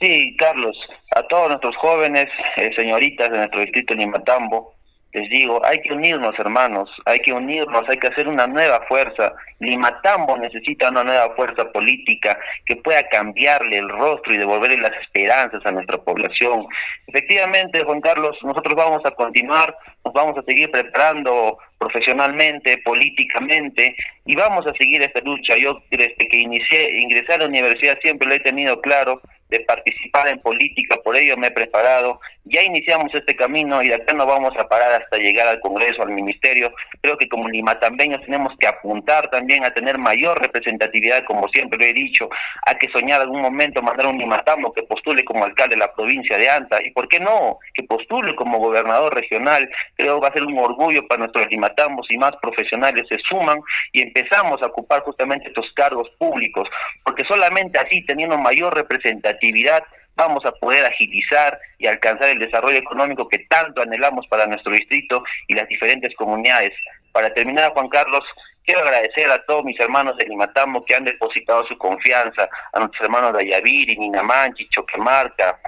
[0.00, 0.76] Sí, Carlos,
[1.14, 4.74] a todos nuestros jóvenes, eh, señoritas de nuestro distrito de Limatambo,
[5.16, 9.32] les digo, hay que unirnos hermanos, hay que unirnos, hay que hacer una nueva fuerza.
[9.60, 15.64] Limatambo necesita una nueva fuerza política que pueda cambiarle el rostro y devolverle las esperanzas
[15.64, 16.66] a nuestra población.
[17.06, 19.74] Efectivamente, Juan Carlos, nosotros vamos a continuar,
[20.04, 25.56] nos vamos a seguir preparando profesionalmente, políticamente, y vamos a seguir esta lucha.
[25.56, 30.28] Yo desde que inicié, ingresé a la universidad siempre lo he tenido claro, de participar
[30.28, 32.20] en política, por ello me he preparado.
[32.44, 36.02] Ya iniciamos este camino y de acá no vamos a parar hasta llegar al Congreso,
[36.02, 36.72] al Ministerio.
[37.00, 41.84] Creo que como limatambeños tenemos que apuntar también a tener mayor representatividad, como siempre lo
[41.84, 42.28] he dicho,
[42.64, 46.38] hay que soñar algún momento mandar un limatambo que postule como alcalde de la provincia
[46.38, 49.68] de Anta y por qué no, que postule como gobernador regional.
[49.96, 53.60] Creo que va a ser un orgullo para nuestros limatambos y más profesionales se suman
[53.92, 56.68] y empezamos a ocupar justamente estos cargos públicos,
[57.04, 59.84] porque solamente así teniendo mayor representatividad actividad
[60.16, 65.22] vamos a poder agilizar y alcanzar el desarrollo económico que tanto anhelamos para nuestro distrito
[65.46, 66.72] y las diferentes comunidades.
[67.12, 68.24] Para terminar, Juan Carlos,
[68.64, 73.02] quiero agradecer a todos mis hermanos de Limatambo que han depositado su confianza, a nuestros
[73.04, 75.58] hermanos de Ayaviri, Minamanchi, Choquemarca,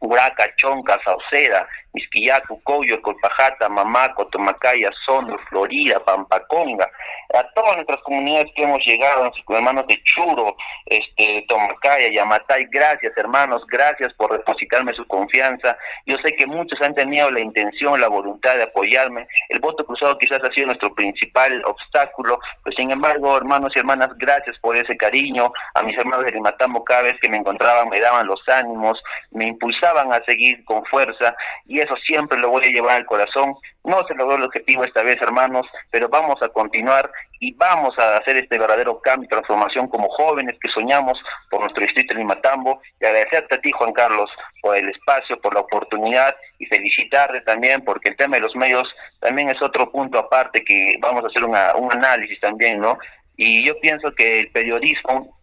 [0.00, 6.90] Uraca, Chonca, Sauceda, Misquillacu, Coyo, Colpajata, Mamaco, Tomacaya, Sono, Florida, Pampaconga,
[7.34, 12.66] a todas nuestras comunidades que hemos llegado, a nuestros hermanos de Churo, este, Tomacaya, Yamatay,
[12.70, 15.76] gracias hermanos, gracias por depositarme su confianza.
[16.06, 19.26] Yo sé que muchos han tenido la intención, la voluntad de apoyarme.
[19.48, 24.10] El voto cruzado quizás ha sido nuestro principal obstáculo, pero sin embargo, hermanos y hermanas,
[24.16, 25.52] gracias por ese cariño.
[25.74, 29.46] A mis hermanos de Limatambo cada vez que me encontraban me daban los ánimos, me
[29.46, 31.34] impulsaban a seguir con fuerza
[31.66, 33.54] y eso siempre lo voy a llevar al corazón.
[33.84, 37.10] No se logró el objetivo esta vez, hermanos, pero vamos a continuar
[37.40, 41.18] y vamos a hacer este verdadero cambio y transformación como jóvenes que soñamos
[41.50, 45.54] por nuestro distrito de Limatambo y agradecerte a ti, Juan Carlos, por el espacio, por
[45.54, 48.88] la oportunidad y felicitarte también porque el tema de los medios
[49.20, 52.98] también es otro punto aparte que vamos a hacer una, un análisis también, ¿no?
[53.36, 55.40] Y yo pienso que el periodismo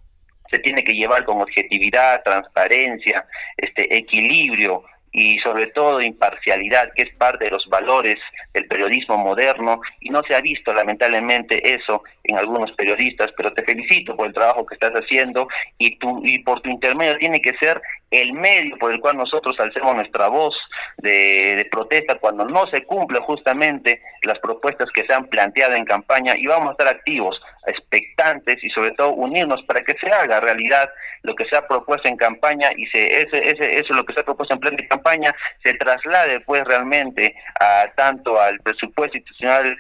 [0.50, 3.26] se tiene que llevar con objetividad, transparencia,
[3.58, 4.84] este equilibrio,
[5.18, 8.18] y sobre todo imparcialidad, que es parte de los valores
[8.54, 13.64] del periodismo moderno y no se ha visto lamentablemente eso en algunos periodistas, pero te
[13.64, 15.48] felicito por el trabajo que estás haciendo
[15.80, 17.82] y, tu, y por tu intermedio tiene que ser
[18.12, 20.56] el medio por el cual nosotros alcemos nuestra voz
[20.98, 25.86] de, de, protesta cuando no se cumplen justamente las propuestas que se han planteado en
[25.86, 30.40] campaña y vamos a estar activos, expectantes y sobre todo unirnos para que se haga
[30.40, 30.90] realidad
[31.24, 34.22] lo que se ha propuesto en campaña y se, ese, ese, eso lo que se
[34.22, 39.78] ha propuesto en plena campaña se traslade pues realmente a tanto al presupuesto institucional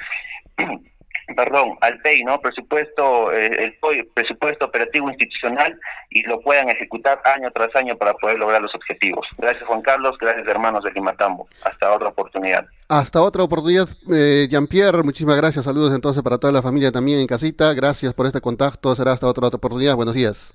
[1.35, 2.39] perdón, al PEI, ¿no?
[2.39, 5.77] Presupuesto, eh, el presupuesto operativo institucional
[6.09, 9.27] y lo puedan ejecutar año tras año para poder lograr los objetivos.
[9.37, 11.47] Gracias Juan Carlos, gracias hermanos de Limatambo.
[11.63, 12.65] Hasta otra oportunidad.
[12.89, 15.65] Hasta otra oportunidad, eh, Jean-Pierre, muchísimas gracias.
[15.65, 17.73] Saludos entonces para toda la familia también en casita.
[17.73, 18.95] Gracias por este contacto.
[18.95, 19.95] Será hasta otra, otra oportunidad.
[19.95, 20.53] Buenos días.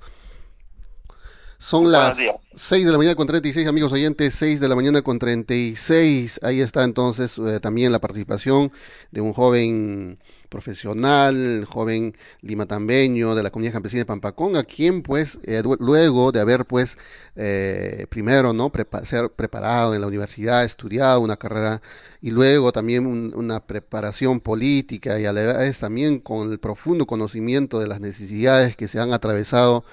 [1.62, 2.18] Son las
[2.56, 6.40] 6 de la mañana con 36, amigos oyentes, 6 de la mañana con 36.
[6.42, 8.72] Ahí está entonces eh, también la participación
[9.12, 15.38] de un joven profesional, joven limatambeño de la comunidad campesina de Pampacón, a quien pues
[15.44, 16.98] eh, luego de haber pues
[17.36, 21.80] eh, primero no Prepa ser preparado en la universidad, estudiado una carrera
[22.20, 27.06] y luego también un, una preparación política y a la vez también con el profundo
[27.06, 29.84] conocimiento de las necesidades que se han atravesado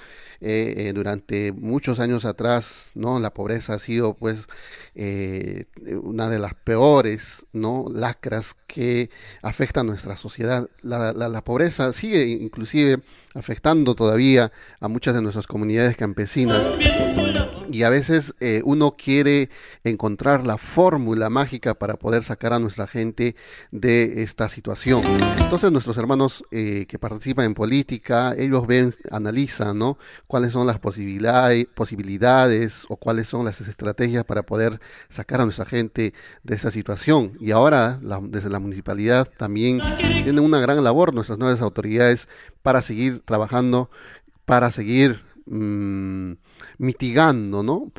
[0.41, 3.19] eh, eh, durante muchos años atrás, ¿no?
[3.19, 4.47] La pobreza ha sido, pues,
[4.95, 5.65] eh,
[6.01, 7.85] una de las peores, ¿no?
[7.93, 9.09] Lacras que
[9.41, 10.69] afecta a nuestra sociedad.
[10.81, 13.01] La, la, la pobreza sigue inclusive
[13.35, 16.61] afectando todavía a muchas de nuestras comunidades campesinas
[17.71, 19.49] y a veces eh, uno quiere
[19.83, 23.35] encontrar la fórmula mágica para poder sacar a nuestra gente
[23.71, 25.01] de esta situación.
[25.39, 29.97] Entonces nuestros hermanos eh, que participan en política, ellos ven, analizan, ¿no?
[30.27, 31.67] Cuáles son las posibilidades,
[32.89, 36.13] o cuáles son las estrategias para poder sacar a nuestra gente
[36.43, 37.33] de esa situación.
[37.39, 42.27] Y ahora la, desde la municipalidad también tienen una gran labor nuestras nuevas autoridades
[42.61, 43.89] para seguir trabajando,
[44.45, 46.33] para seguir mmm,
[46.77, 47.91] mitigando, ¿no?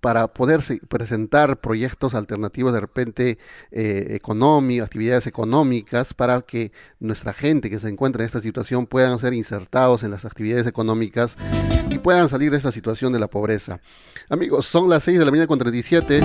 [0.00, 3.38] Para poder presentar proyectos alternativos de repente
[3.70, 9.18] eh, económicos, actividades económicas, para que nuestra gente que se encuentra en esta situación puedan
[9.18, 11.36] ser insertados en las actividades económicas
[11.90, 13.80] y puedan salir de esta situación de la pobreza.
[14.28, 16.20] Amigos, son las 6 de la mañana con 37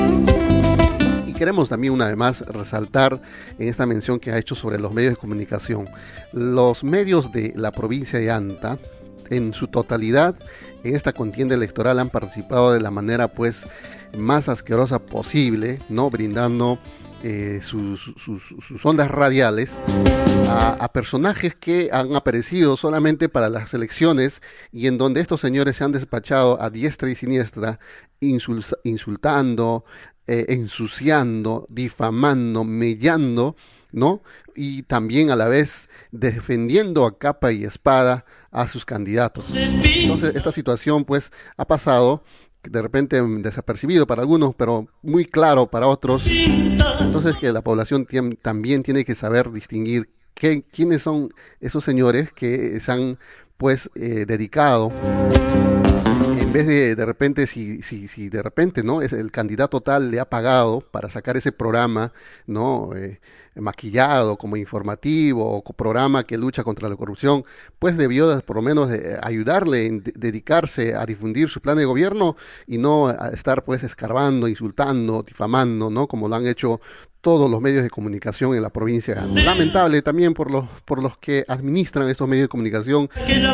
[1.25, 3.21] y queremos también una vez más resaltar
[3.57, 5.85] en esta mención que ha hecho sobre los medios de comunicación.
[6.33, 8.77] Los medios de la provincia de Anta,
[9.29, 10.35] en su totalidad
[10.83, 13.67] en esta contienda electoral han participado de la manera pues
[14.17, 16.09] más asquerosa posible, ¿no?
[16.09, 16.79] Brindando
[17.23, 18.13] eh, sus,
[18.83, 19.79] ondas radiales
[20.49, 24.41] a, personajes que han aparecido solamente para las elecciones
[24.73, 27.79] y en donde estos señores se han despachado a diestra y siniestra
[28.19, 29.85] insul insultando,
[30.27, 33.55] eh, ensuciando, difamando, mellando
[33.93, 34.21] ¿no?
[34.55, 39.45] Y también a la vez defendiendo a capa y espada a sus candidatos.
[39.53, 42.23] Entonces, esta situación pues ha pasado
[42.63, 46.23] de repente desapercibido para algunos, pero muy claro para otros.
[46.27, 48.07] Entonces que la población
[48.41, 53.19] también tiene que saber distinguir quiénes son esos señores que se han
[53.57, 54.91] pues eh, dedicado
[56.53, 59.01] vez de de repente, si, si, si de repente, ¿no?
[59.01, 62.13] Es el candidato tal le ha pagado para sacar ese programa,
[62.47, 62.91] ¿no?
[62.95, 63.19] Eh,
[63.55, 67.43] maquillado como informativo o programa que lucha contra la corrupción,
[67.79, 68.89] pues debió por lo menos
[69.21, 72.35] ayudarle en dedicarse a difundir su plan de gobierno
[72.67, 76.07] y no a estar pues escarbando, insultando, difamando, ¿no?
[76.07, 76.81] Como lo han hecho
[77.23, 79.25] todos los medios de comunicación en la provincia.
[79.33, 83.09] Lamentable también por los, por los que administran estos medios de comunicación,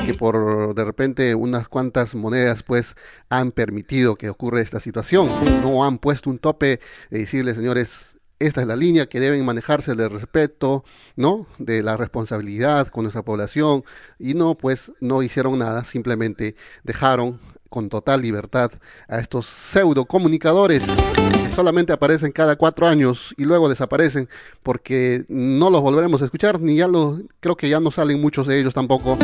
[0.05, 2.95] que por de repente unas cuantas monedas pues
[3.29, 5.29] han permitido que ocurra esta situación.
[5.61, 6.79] No han puesto un tope
[7.11, 10.83] de decirle, señores, esta es la línea que deben manejarse de respeto,
[11.15, 11.45] ¿no?
[11.59, 13.83] De la responsabilidad con nuestra población
[14.17, 17.39] y no, pues no hicieron nada, simplemente dejaron
[17.69, 18.71] con total libertad
[19.07, 20.85] a estos pseudo comunicadores
[21.31, 24.27] que solamente aparecen cada cuatro años y luego desaparecen
[24.63, 28.47] porque no los volveremos a escuchar ni ya los creo que ya no salen muchos
[28.47, 29.17] de ellos tampoco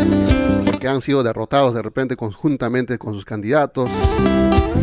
[0.66, 3.90] porque han sido derrotados de repente conjuntamente con sus candidatos.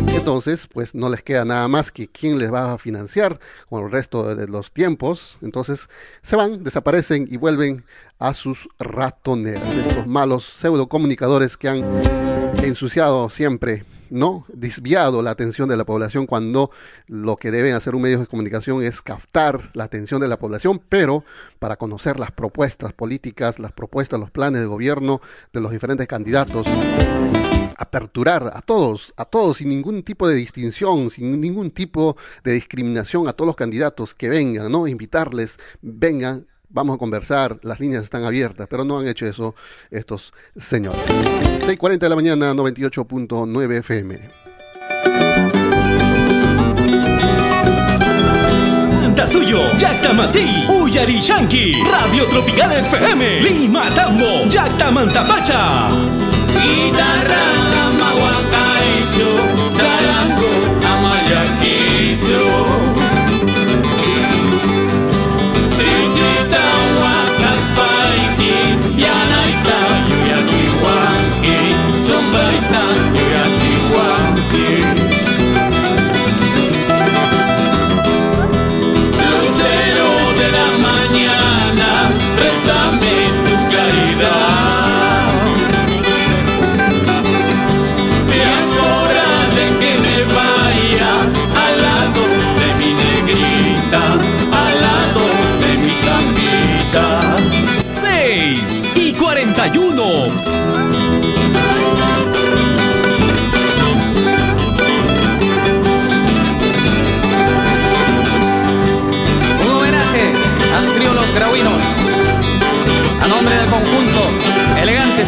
[0.07, 3.39] Entonces pues no les queda nada más que quién les va a financiar
[3.69, 5.37] con el resto de los tiempos.
[5.41, 5.89] Entonces
[6.21, 7.83] se van desaparecen y vuelven
[8.19, 11.83] a sus ratoneras estos malos pseudo comunicadores que han
[12.63, 14.45] ensuciado siempre ¿no?
[14.53, 16.69] desviado la atención de la población cuando
[17.07, 20.79] lo que deben hacer un medio de comunicación es captar la atención de la población,
[20.87, 21.23] pero
[21.57, 25.19] para conocer las propuestas políticas, las propuestas, los planes de gobierno
[25.51, 26.67] de los diferentes candidatos
[27.75, 33.27] aperturar a todos, a todos, sin ningún tipo de distinción, sin ningún tipo de discriminación,
[33.27, 34.87] a todos los candidatos que vengan, ¿no?
[34.87, 39.55] Invitarles, vengan, vamos a conversar, las líneas están abiertas, pero no han hecho eso
[39.89, 41.07] estos señores.
[41.07, 44.43] 6.40 de la mañana, 98.9 FM.
[49.27, 55.89] suyo, Yactamasí, Uyarishanki, Radio Tropical FM, Lima Tambo, Yactamantapacha.
[56.47, 57.62] Guitarra,
[82.45, 82.92] está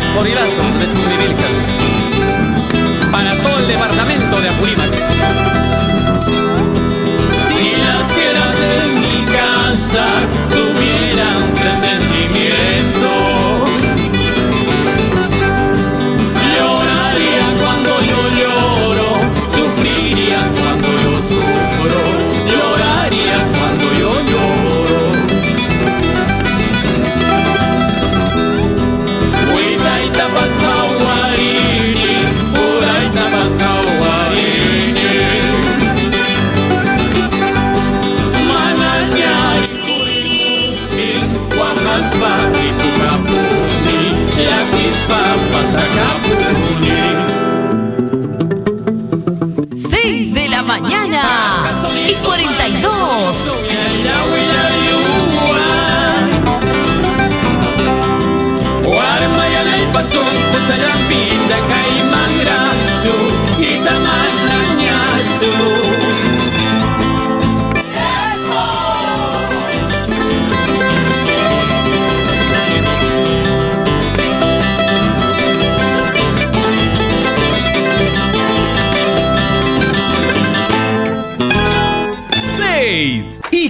[0.06, 1.66] elegantes gorilazos de Chumbivilcas.
[3.12, 5.55] Para todo el departamento de Apurímac.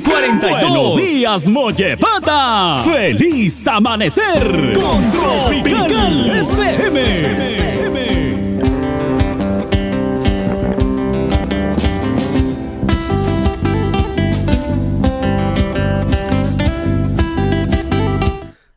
[0.06, 0.62] 42.
[0.62, 2.84] Buenos días, Mollepata.
[2.86, 7.36] Feliz amanecer con Tropical FM.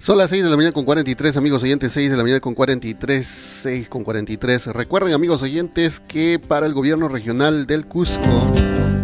[0.08, 2.54] Son las 6 de la mañana con 43, amigos oyentes, 6 de la mañana con
[2.54, 4.68] 43, 6 con 43.
[4.68, 8.30] Recuerden, amigos oyentes, que para el gobierno regional del Cusco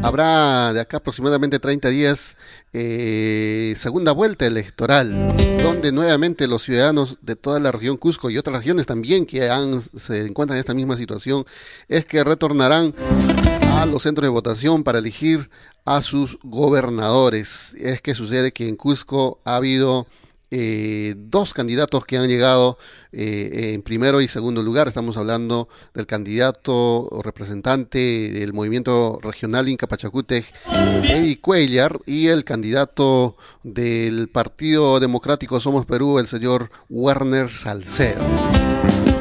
[0.05, 2.37] habrá de acá aproximadamente 30 días
[2.75, 8.59] eh, segunda vuelta electoral, donde nuevamente los ciudadanos de toda la región Cusco y otras
[8.59, 11.47] regiones también que han, se encuentran en esta misma situación,
[11.89, 12.95] es que retornarán
[13.73, 15.49] a los centros de votación para elegir
[15.87, 17.73] a sus gobernadores.
[17.79, 20.07] Es que sucede que en Cusco ha habido
[20.57, 22.79] eh, dos candidatos que han llegado
[23.11, 24.87] eh, en primero y segundo lugar.
[24.87, 30.45] Estamos hablando del candidato o representante del movimiento regional Inca Pachacútec,
[31.03, 38.23] Eddie Cuellar, y el candidato del Partido Democrático Somos Perú, el señor Werner Salcedo.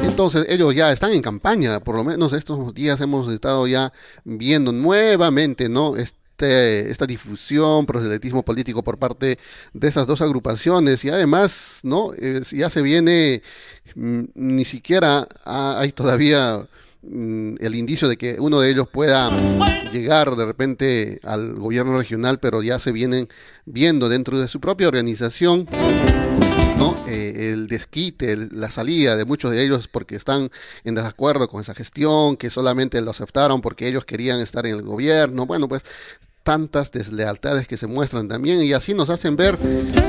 [0.04, 4.70] Entonces ellos ya están en campaña, por lo menos estos días hemos estado ya viendo
[4.70, 5.96] nuevamente, ¿no?
[6.38, 9.38] Esta difusión, proselitismo político por parte
[9.72, 12.10] de esas dos agrupaciones y además, ¿no?
[12.52, 13.42] Ya se viene,
[13.94, 16.66] mm, ni siquiera ha- hay todavía
[17.06, 19.30] mm, el indicio de que uno de ellos pueda
[19.92, 23.28] llegar de repente al gobierno regional, pero ya se vienen
[23.66, 25.66] viendo dentro de su propia organización
[27.06, 30.50] Eh, el desquite, la salida de muchos de ellos porque están
[30.84, 34.82] en desacuerdo con esa gestión, que solamente lo aceptaron porque ellos querían estar en el
[34.82, 35.46] gobierno.
[35.46, 35.84] Bueno, pues
[36.42, 39.58] tantas deslealtades que se muestran también y así nos hacen ver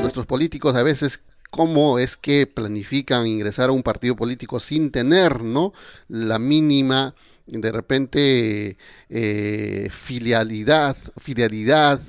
[0.01, 5.41] nuestros políticos a veces cómo es que planifican ingresar a un partido político sin tener,
[5.41, 5.73] ¿no?
[6.09, 7.15] La mínima
[7.47, 8.77] de repente
[9.09, 12.01] eh, filialidad, filialidad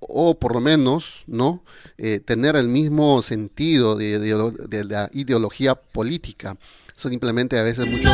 [0.00, 1.62] o por lo menos no
[1.96, 6.56] eh, tener el mismo sentido de, la ideología política.
[6.94, 8.12] Simplemente a veces muchos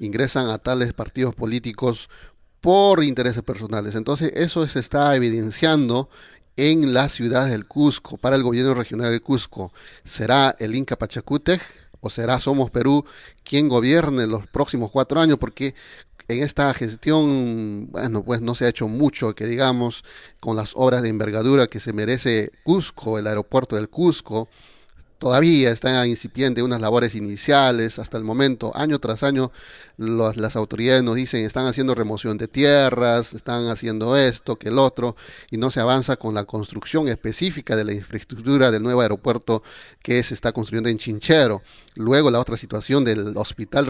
[0.00, 2.08] ingresan a tales partidos políticos
[2.60, 3.94] por intereses personales.
[3.94, 6.08] Entonces eso se está evidenciando
[6.56, 9.72] en la ciudad del Cusco, para el gobierno regional del Cusco.
[10.04, 11.62] ¿Será el Inca Pachacútec
[12.00, 13.04] o será Somos Perú
[13.42, 15.38] quien gobierne los próximos cuatro años?
[15.38, 15.74] Porque
[16.28, 20.04] en esta gestión, bueno, pues no se ha hecho mucho, que digamos,
[20.40, 24.48] con las obras de envergadura que se merece Cusco, el aeropuerto del Cusco,
[25.22, 29.52] todavía está incipiente unas labores iniciales hasta el momento, año tras año
[29.96, 35.14] las autoridades nos dicen están haciendo remoción de tierras, están haciendo esto, que el otro,
[35.48, 39.62] y no se avanza con la construcción específica de la infraestructura del nuevo aeropuerto
[40.02, 41.62] que se está construyendo en Chinchero.
[41.94, 43.86] Luego la otra situación del hospital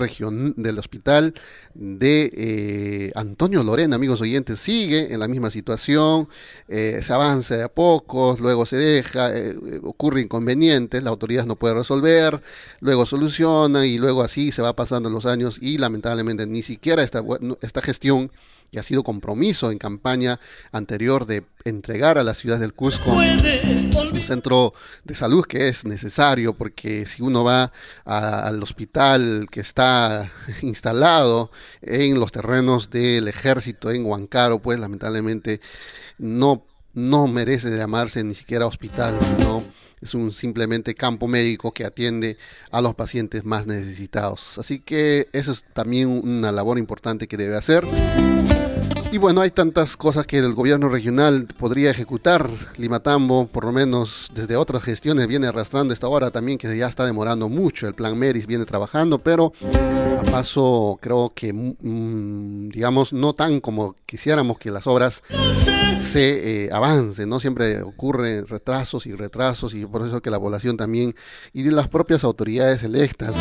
[0.57, 1.35] del hospital
[1.75, 6.29] de eh, Antonio Lorena, amigos oyentes, sigue en la misma situación,
[6.69, 11.75] eh, se avanza de a poco, luego se deja, eh, ocurre inconvenientes, autoridad no puede
[11.75, 12.43] resolver,
[12.81, 17.03] luego soluciona y luego así se va pasando los años y la lamentablemente ni siquiera
[17.03, 17.23] esta,
[17.61, 18.33] esta gestión
[18.73, 20.41] que ha sido compromiso en campaña
[20.73, 24.73] anterior de entregar a la ciudad del Cusco un centro
[25.05, 27.71] de salud que es necesario porque si uno va
[28.05, 31.51] al hospital que está instalado
[31.83, 35.61] en los terrenos del ejército en Huancaro pues lamentablemente
[36.19, 36.65] no
[36.95, 39.63] no merece llamarse ni siquiera hospital sino
[40.03, 42.37] es un simplemente campo médico que atiende
[42.71, 44.59] a los pacientes más necesitados.
[44.59, 47.85] Así que eso es también una labor importante que debe hacer.
[49.13, 52.49] Y bueno, hay tantas cosas que el gobierno regional podría ejecutar.
[52.79, 57.05] Limatambo, por lo menos desde otras gestiones, viene arrastrando esta hora también que ya está
[57.05, 57.87] demorando mucho.
[57.87, 59.53] El plan Meris viene trabajando, pero
[60.19, 65.23] a paso creo que, mm, digamos, no tan como quisiéramos que las obras
[66.13, 67.41] se eh, avancen, ¿no?
[67.41, 71.15] Siempre ocurren retrasos y retrasos y por eso que la población también
[71.55, 73.35] y las propias autoridades electas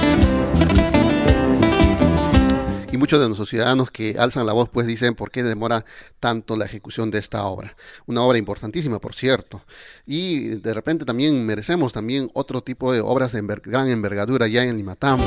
[2.89, 5.84] y muchos de nuestros ciudadanos que alzan la voz pues dicen por qué demora
[6.22, 7.76] tanto la ejecución de esta obra.
[8.05, 9.61] Una obra importantísima, por cierto.
[10.05, 14.78] Y de repente también merecemos también otro tipo de obras de gran envergadura ya en
[14.78, 15.26] Limatambo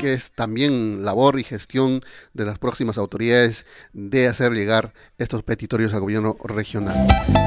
[0.00, 5.92] que es también labor y gestión de las próximas autoridades de hacer llegar estos petitorios
[5.92, 6.96] al gobierno regional.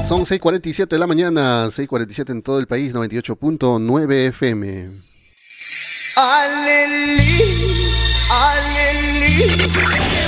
[0.06, 4.88] Son 6.47 de la mañana, 6.47 en todo el país, 98.9 FM.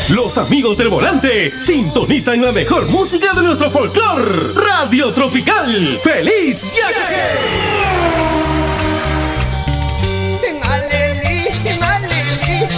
[0.09, 4.53] Los amigos del volante sintonizan la mejor música de nuestro folclore.
[4.55, 5.99] Radio Tropical.
[6.03, 7.86] ¡Feliz viaje!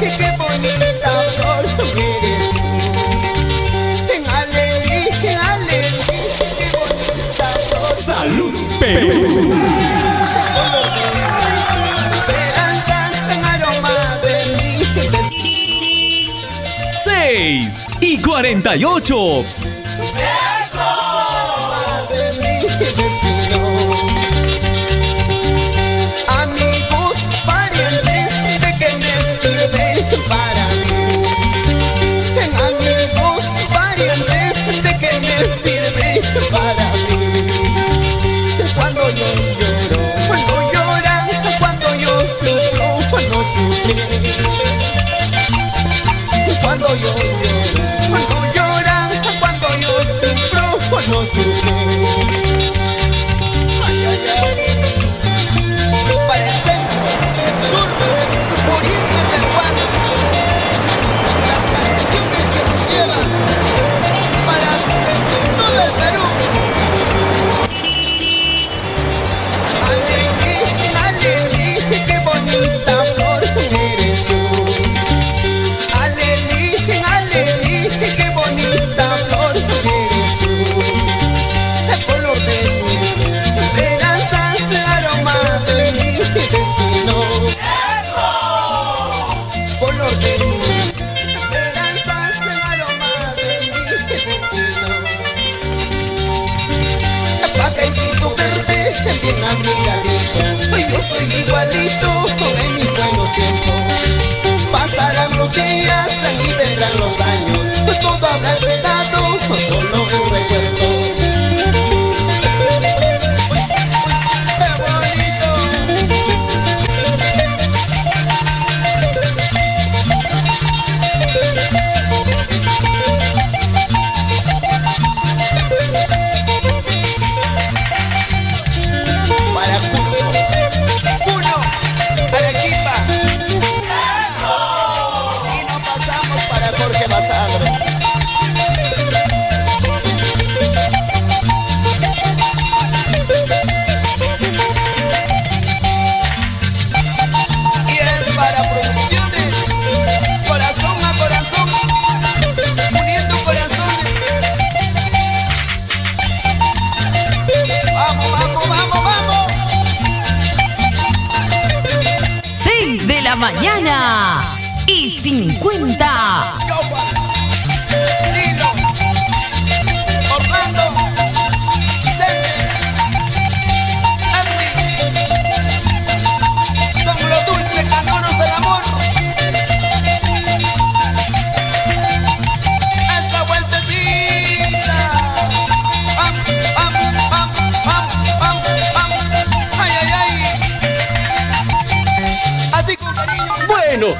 [0.00, 1.64] Qué bonita flor
[4.54, 6.00] eres qué bonita
[7.46, 7.96] flor.
[7.96, 9.58] Salud, Perú.
[18.00, 19.44] y 48.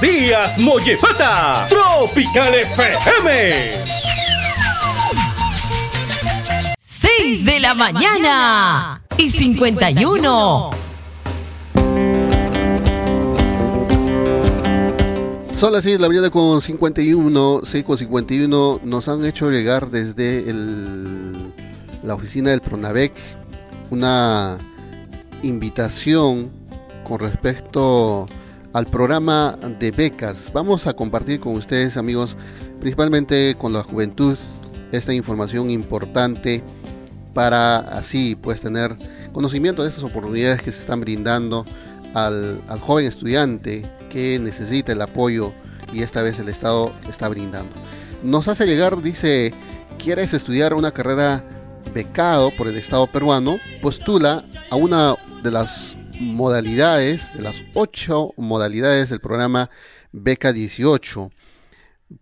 [0.01, 1.67] Días, Mollepata.
[1.69, 3.55] Tropical FM.
[6.85, 10.71] 6 de la mañana y 51.
[15.53, 18.81] Son las 6 de la mañana con 51, 6 con 51.
[18.85, 21.53] Nos han hecho llegar desde el-
[22.05, 23.13] la oficina del Pronavec
[23.91, 24.57] una
[25.43, 26.51] invitación
[27.03, 28.27] con respecto
[28.79, 30.53] al programa de becas.
[30.53, 32.37] Vamos a compartir con ustedes, amigos,
[32.79, 34.39] principalmente con la juventud,
[34.93, 36.62] esta información importante
[37.35, 38.97] para así pues tener
[39.33, 41.64] conocimiento de estas oportunidades que se están brindando
[42.14, 45.53] al, al joven estudiante que necesita el apoyo
[45.93, 47.74] y esta vez el Estado está brindando.
[48.22, 49.53] Nos hace llegar, dice,
[49.99, 51.43] ¿quieres estudiar una carrera
[51.93, 53.59] becado por el Estado peruano?
[53.83, 59.71] Postula a una de las modalidades, de las ocho modalidades del programa
[60.12, 61.31] Beca 18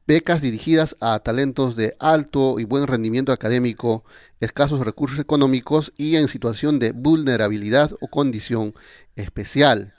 [0.06, 4.04] becas dirigidas a talentos de alto y buen rendimiento académico,
[4.40, 8.74] escasos recursos económicos y en situación de vulnerabilidad o condición
[9.14, 9.94] especial.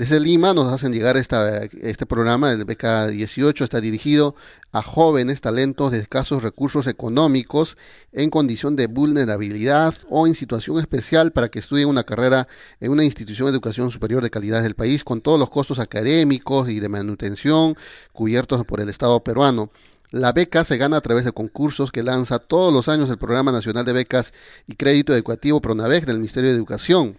[0.00, 4.34] Desde Lima nos hacen llegar esta, este programa, el Beca 18, está dirigido
[4.72, 7.76] a jóvenes talentos de escasos recursos económicos
[8.10, 12.48] en condición de vulnerabilidad o en situación especial para que estudien una carrera
[12.80, 16.70] en una institución de educación superior de calidad del país con todos los costos académicos
[16.70, 17.76] y de manutención
[18.14, 19.70] cubiertos por el Estado peruano.
[20.12, 23.52] La beca se gana a través de concursos que lanza todos los años el Programa
[23.52, 24.32] Nacional de Becas
[24.66, 27.18] y Crédito Educativo PRONAVEC del Ministerio de Educación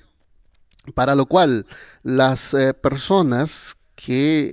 [0.96, 1.66] para lo cual
[2.04, 4.50] las eh, personas que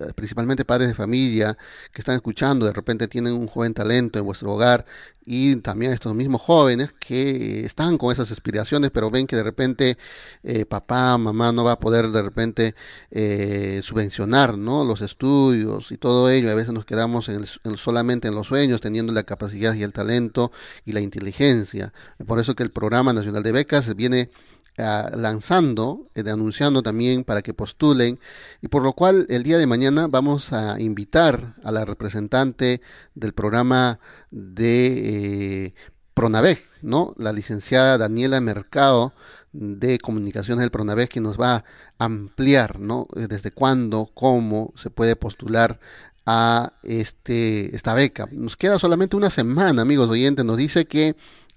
[0.00, 1.58] eh, principalmente padres de familia
[1.92, 4.86] que están escuchando de repente tienen un joven talento en vuestro hogar
[5.26, 9.98] y también estos mismos jóvenes que están con esas aspiraciones pero ven que de repente
[10.44, 12.74] eh, papá mamá no va a poder de repente
[13.10, 17.76] eh, subvencionar no los estudios y todo ello a veces nos quedamos en el- en-
[17.76, 20.52] solamente en los sueños teniendo la capacidad y el talento
[20.86, 21.92] y la inteligencia.
[22.26, 24.30] Por eso que el programa nacional de becas viene
[24.78, 28.18] ah, lanzando, eh, anunciando también para que postulen
[28.62, 32.80] y por lo cual el día de mañana vamos a invitar a la representante
[33.14, 34.00] del programa
[34.30, 35.74] de eh,
[36.14, 37.14] Pronavec, ¿no?
[37.18, 39.12] La licenciada Daniela Mercado
[39.52, 41.64] de Comunicaciones del Pronavec que nos va a
[41.98, 43.06] ampliar, ¿no?
[43.16, 45.78] Eh, Desde cuándo, cómo se puede postular
[46.26, 48.28] a este esta beca.
[48.32, 51.16] Nos queda solamente una semana, amigos oyentes, nos dice que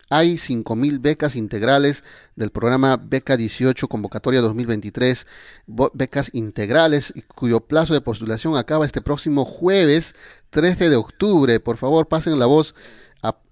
[0.09, 2.03] hay 5.000 becas integrales
[2.35, 5.27] del programa Beca 18 Convocatoria 2023,
[5.67, 10.15] bo- becas integrales cuyo plazo de postulación acaba este próximo jueves
[10.49, 11.59] 13 de octubre.
[11.59, 12.73] Por favor, pasen la voz,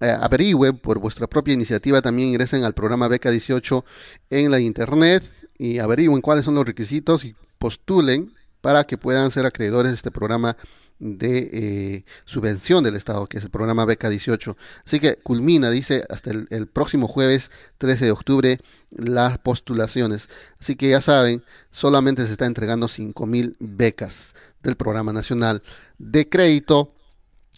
[0.00, 3.84] eh, averigüen por vuestra propia iniciativa, también ingresen al programa Beca 18
[4.30, 9.46] en la internet y averigüen cuáles son los requisitos y postulen para que puedan ser
[9.46, 10.56] acreedores de este programa
[10.98, 14.56] de eh, subvención del Estado, que es el programa Beca 18.
[14.84, 20.28] Así que culmina, dice, hasta el, el próximo jueves 13 de octubre las postulaciones.
[20.60, 25.62] Así que ya saben, solamente se está entregando 5.000 becas del Programa Nacional
[25.98, 26.94] de Crédito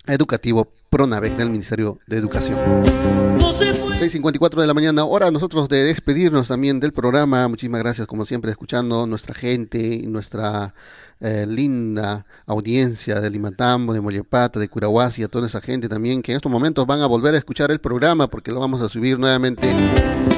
[0.06, 2.58] Educativo PRONAVEC del Ministerio de Educación.
[3.38, 7.46] 6.54 de la mañana, hora nosotros de despedirnos también del programa.
[7.48, 10.74] Muchísimas gracias, como siempre, escuchando nuestra gente y nuestra
[11.20, 16.32] eh, linda audiencia de Limatambo, de Mollepata, de Curahuasi, a toda esa gente también que
[16.32, 19.18] en estos momentos van a volver a escuchar el programa porque lo vamos a subir
[19.18, 19.70] nuevamente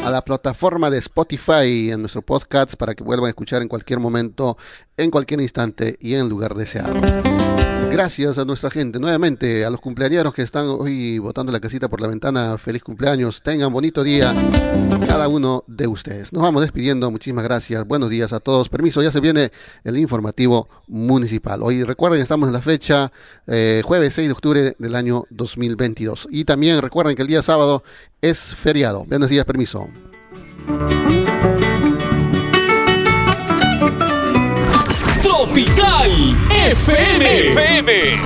[0.05, 4.01] a la plataforma de Spotify, en nuestro podcast, para que vuelvan a escuchar en cualquier
[4.01, 4.57] momento,
[4.97, 6.95] en cualquier instante y en el lugar deseado.
[7.93, 12.01] Gracias a nuestra gente, nuevamente a los cumpleañeros que están hoy botando la casita por
[12.01, 12.57] la ventana.
[12.57, 14.35] Feliz cumpleaños, tengan bonito día
[15.07, 16.33] cada uno de ustedes.
[16.33, 18.71] Nos vamos despidiendo, muchísimas gracias, buenos días a todos.
[18.71, 19.53] Permiso, ya se viene
[19.85, 21.63] el informativo municipal.
[21.63, 23.13] Hoy recuerden, estamos en la fecha
[23.47, 26.29] eh, jueves 6 de octubre del año 2022.
[26.31, 27.85] Y también recuerden que el día sábado
[28.23, 29.05] es feriado.
[29.05, 29.87] Buenos días, permiso.
[35.53, 36.09] Tropical
[36.49, 37.53] FM.
[37.53, 38.17] FM.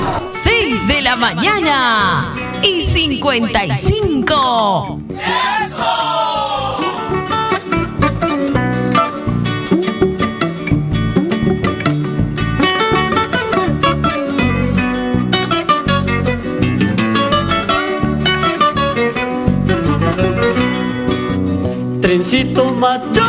[0.45, 5.01] 6 de la mañana y 55.
[5.18, 6.77] ¡Eso!
[22.01, 23.26] trencito macho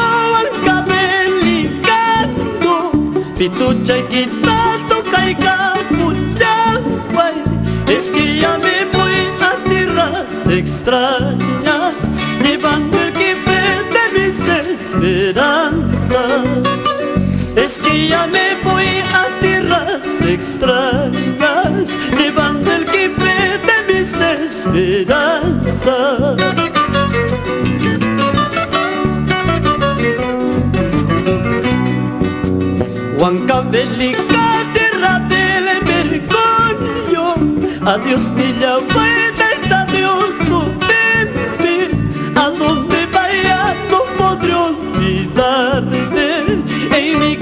[3.37, 5.73] pitucha y quitando caiga
[7.13, 7.35] guay.
[7.87, 11.93] Es que ya me voy a tierras extrañas,
[12.43, 13.61] llevando el kipe
[13.93, 14.39] de mis
[14.73, 16.45] esperanzas.
[17.55, 24.11] Es que ya me voy a tierras extrañas, llevando el kipe de mis
[24.45, 25.17] esperanzas.
[33.27, 37.35] Huancavelica, tierra del Mercorio,
[37.85, 41.91] adiós Villa Buena, estadio Supempe,
[42.35, 46.37] a donde vaya no podré olvidarte,
[46.95, 47.35] en mi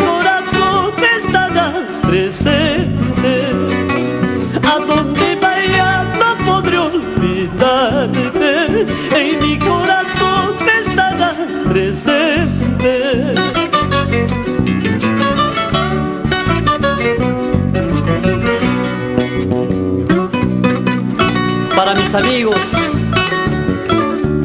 [22.15, 22.55] amigos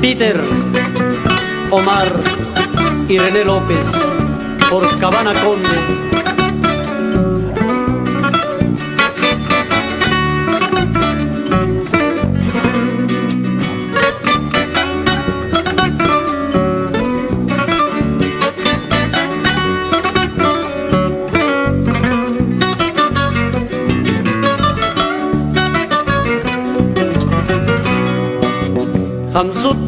[0.01, 0.41] Peter,
[1.71, 2.09] Omar
[3.09, 3.87] y René López
[4.69, 6.10] por Cabana Conde.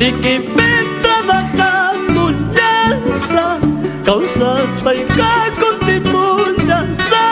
[0.03, 2.22] Hamsuti que ven trabajando
[2.57, 3.59] lanza
[4.05, 7.24] causas paika con timulanza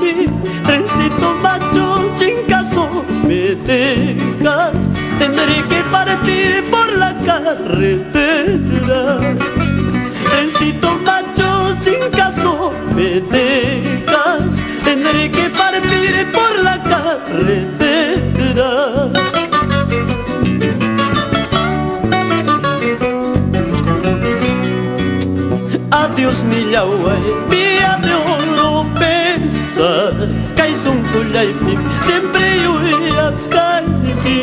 [0.00, 0.28] mi
[0.66, 1.86] trencito macho
[2.18, 9.00] sin caso me dejas tendré que partir por la carretera.
[10.30, 17.90] Trencito macho sin caso me dejas tendré que partir por la carretera
[26.20, 29.90] dios ni yahuay Vía de uno pensa
[30.54, 34.40] Kaizun kulaypim Siempre yuyas kalbi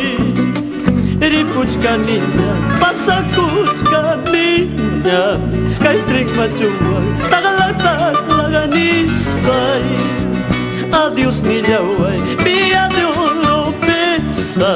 [1.32, 2.48] Ripuchkanina
[2.80, 5.20] Pasakuchkanina
[5.84, 7.94] Kaitrik machuay tagalata,
[8.38, 9.86] laganistay
[11.02, 13.56] Adios ni yahuay Vía de uno
[13.86, 14.70] pensa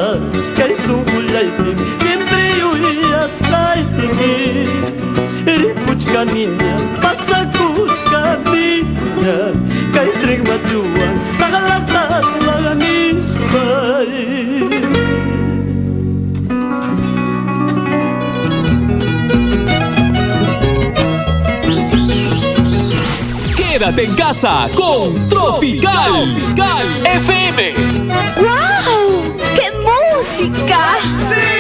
[0.57, 4.22] Kaizun kulaypim Siempre yuyas kalbi
[6.12, 9.38] Ripuchka niña, pasa kuchka niña
[9.94, 11.08] Kay trik machuwa,
[11.38, 14.12] tagalata laganistay
[23.56, 26.36] Quédate en casa con Tropical,
[27.04, 27.74] FM.
[28.36, 29.34] ¡Guau!
[29.56, 30.80] ¡Qué música!
[31.18, 31.51] ¡Sí!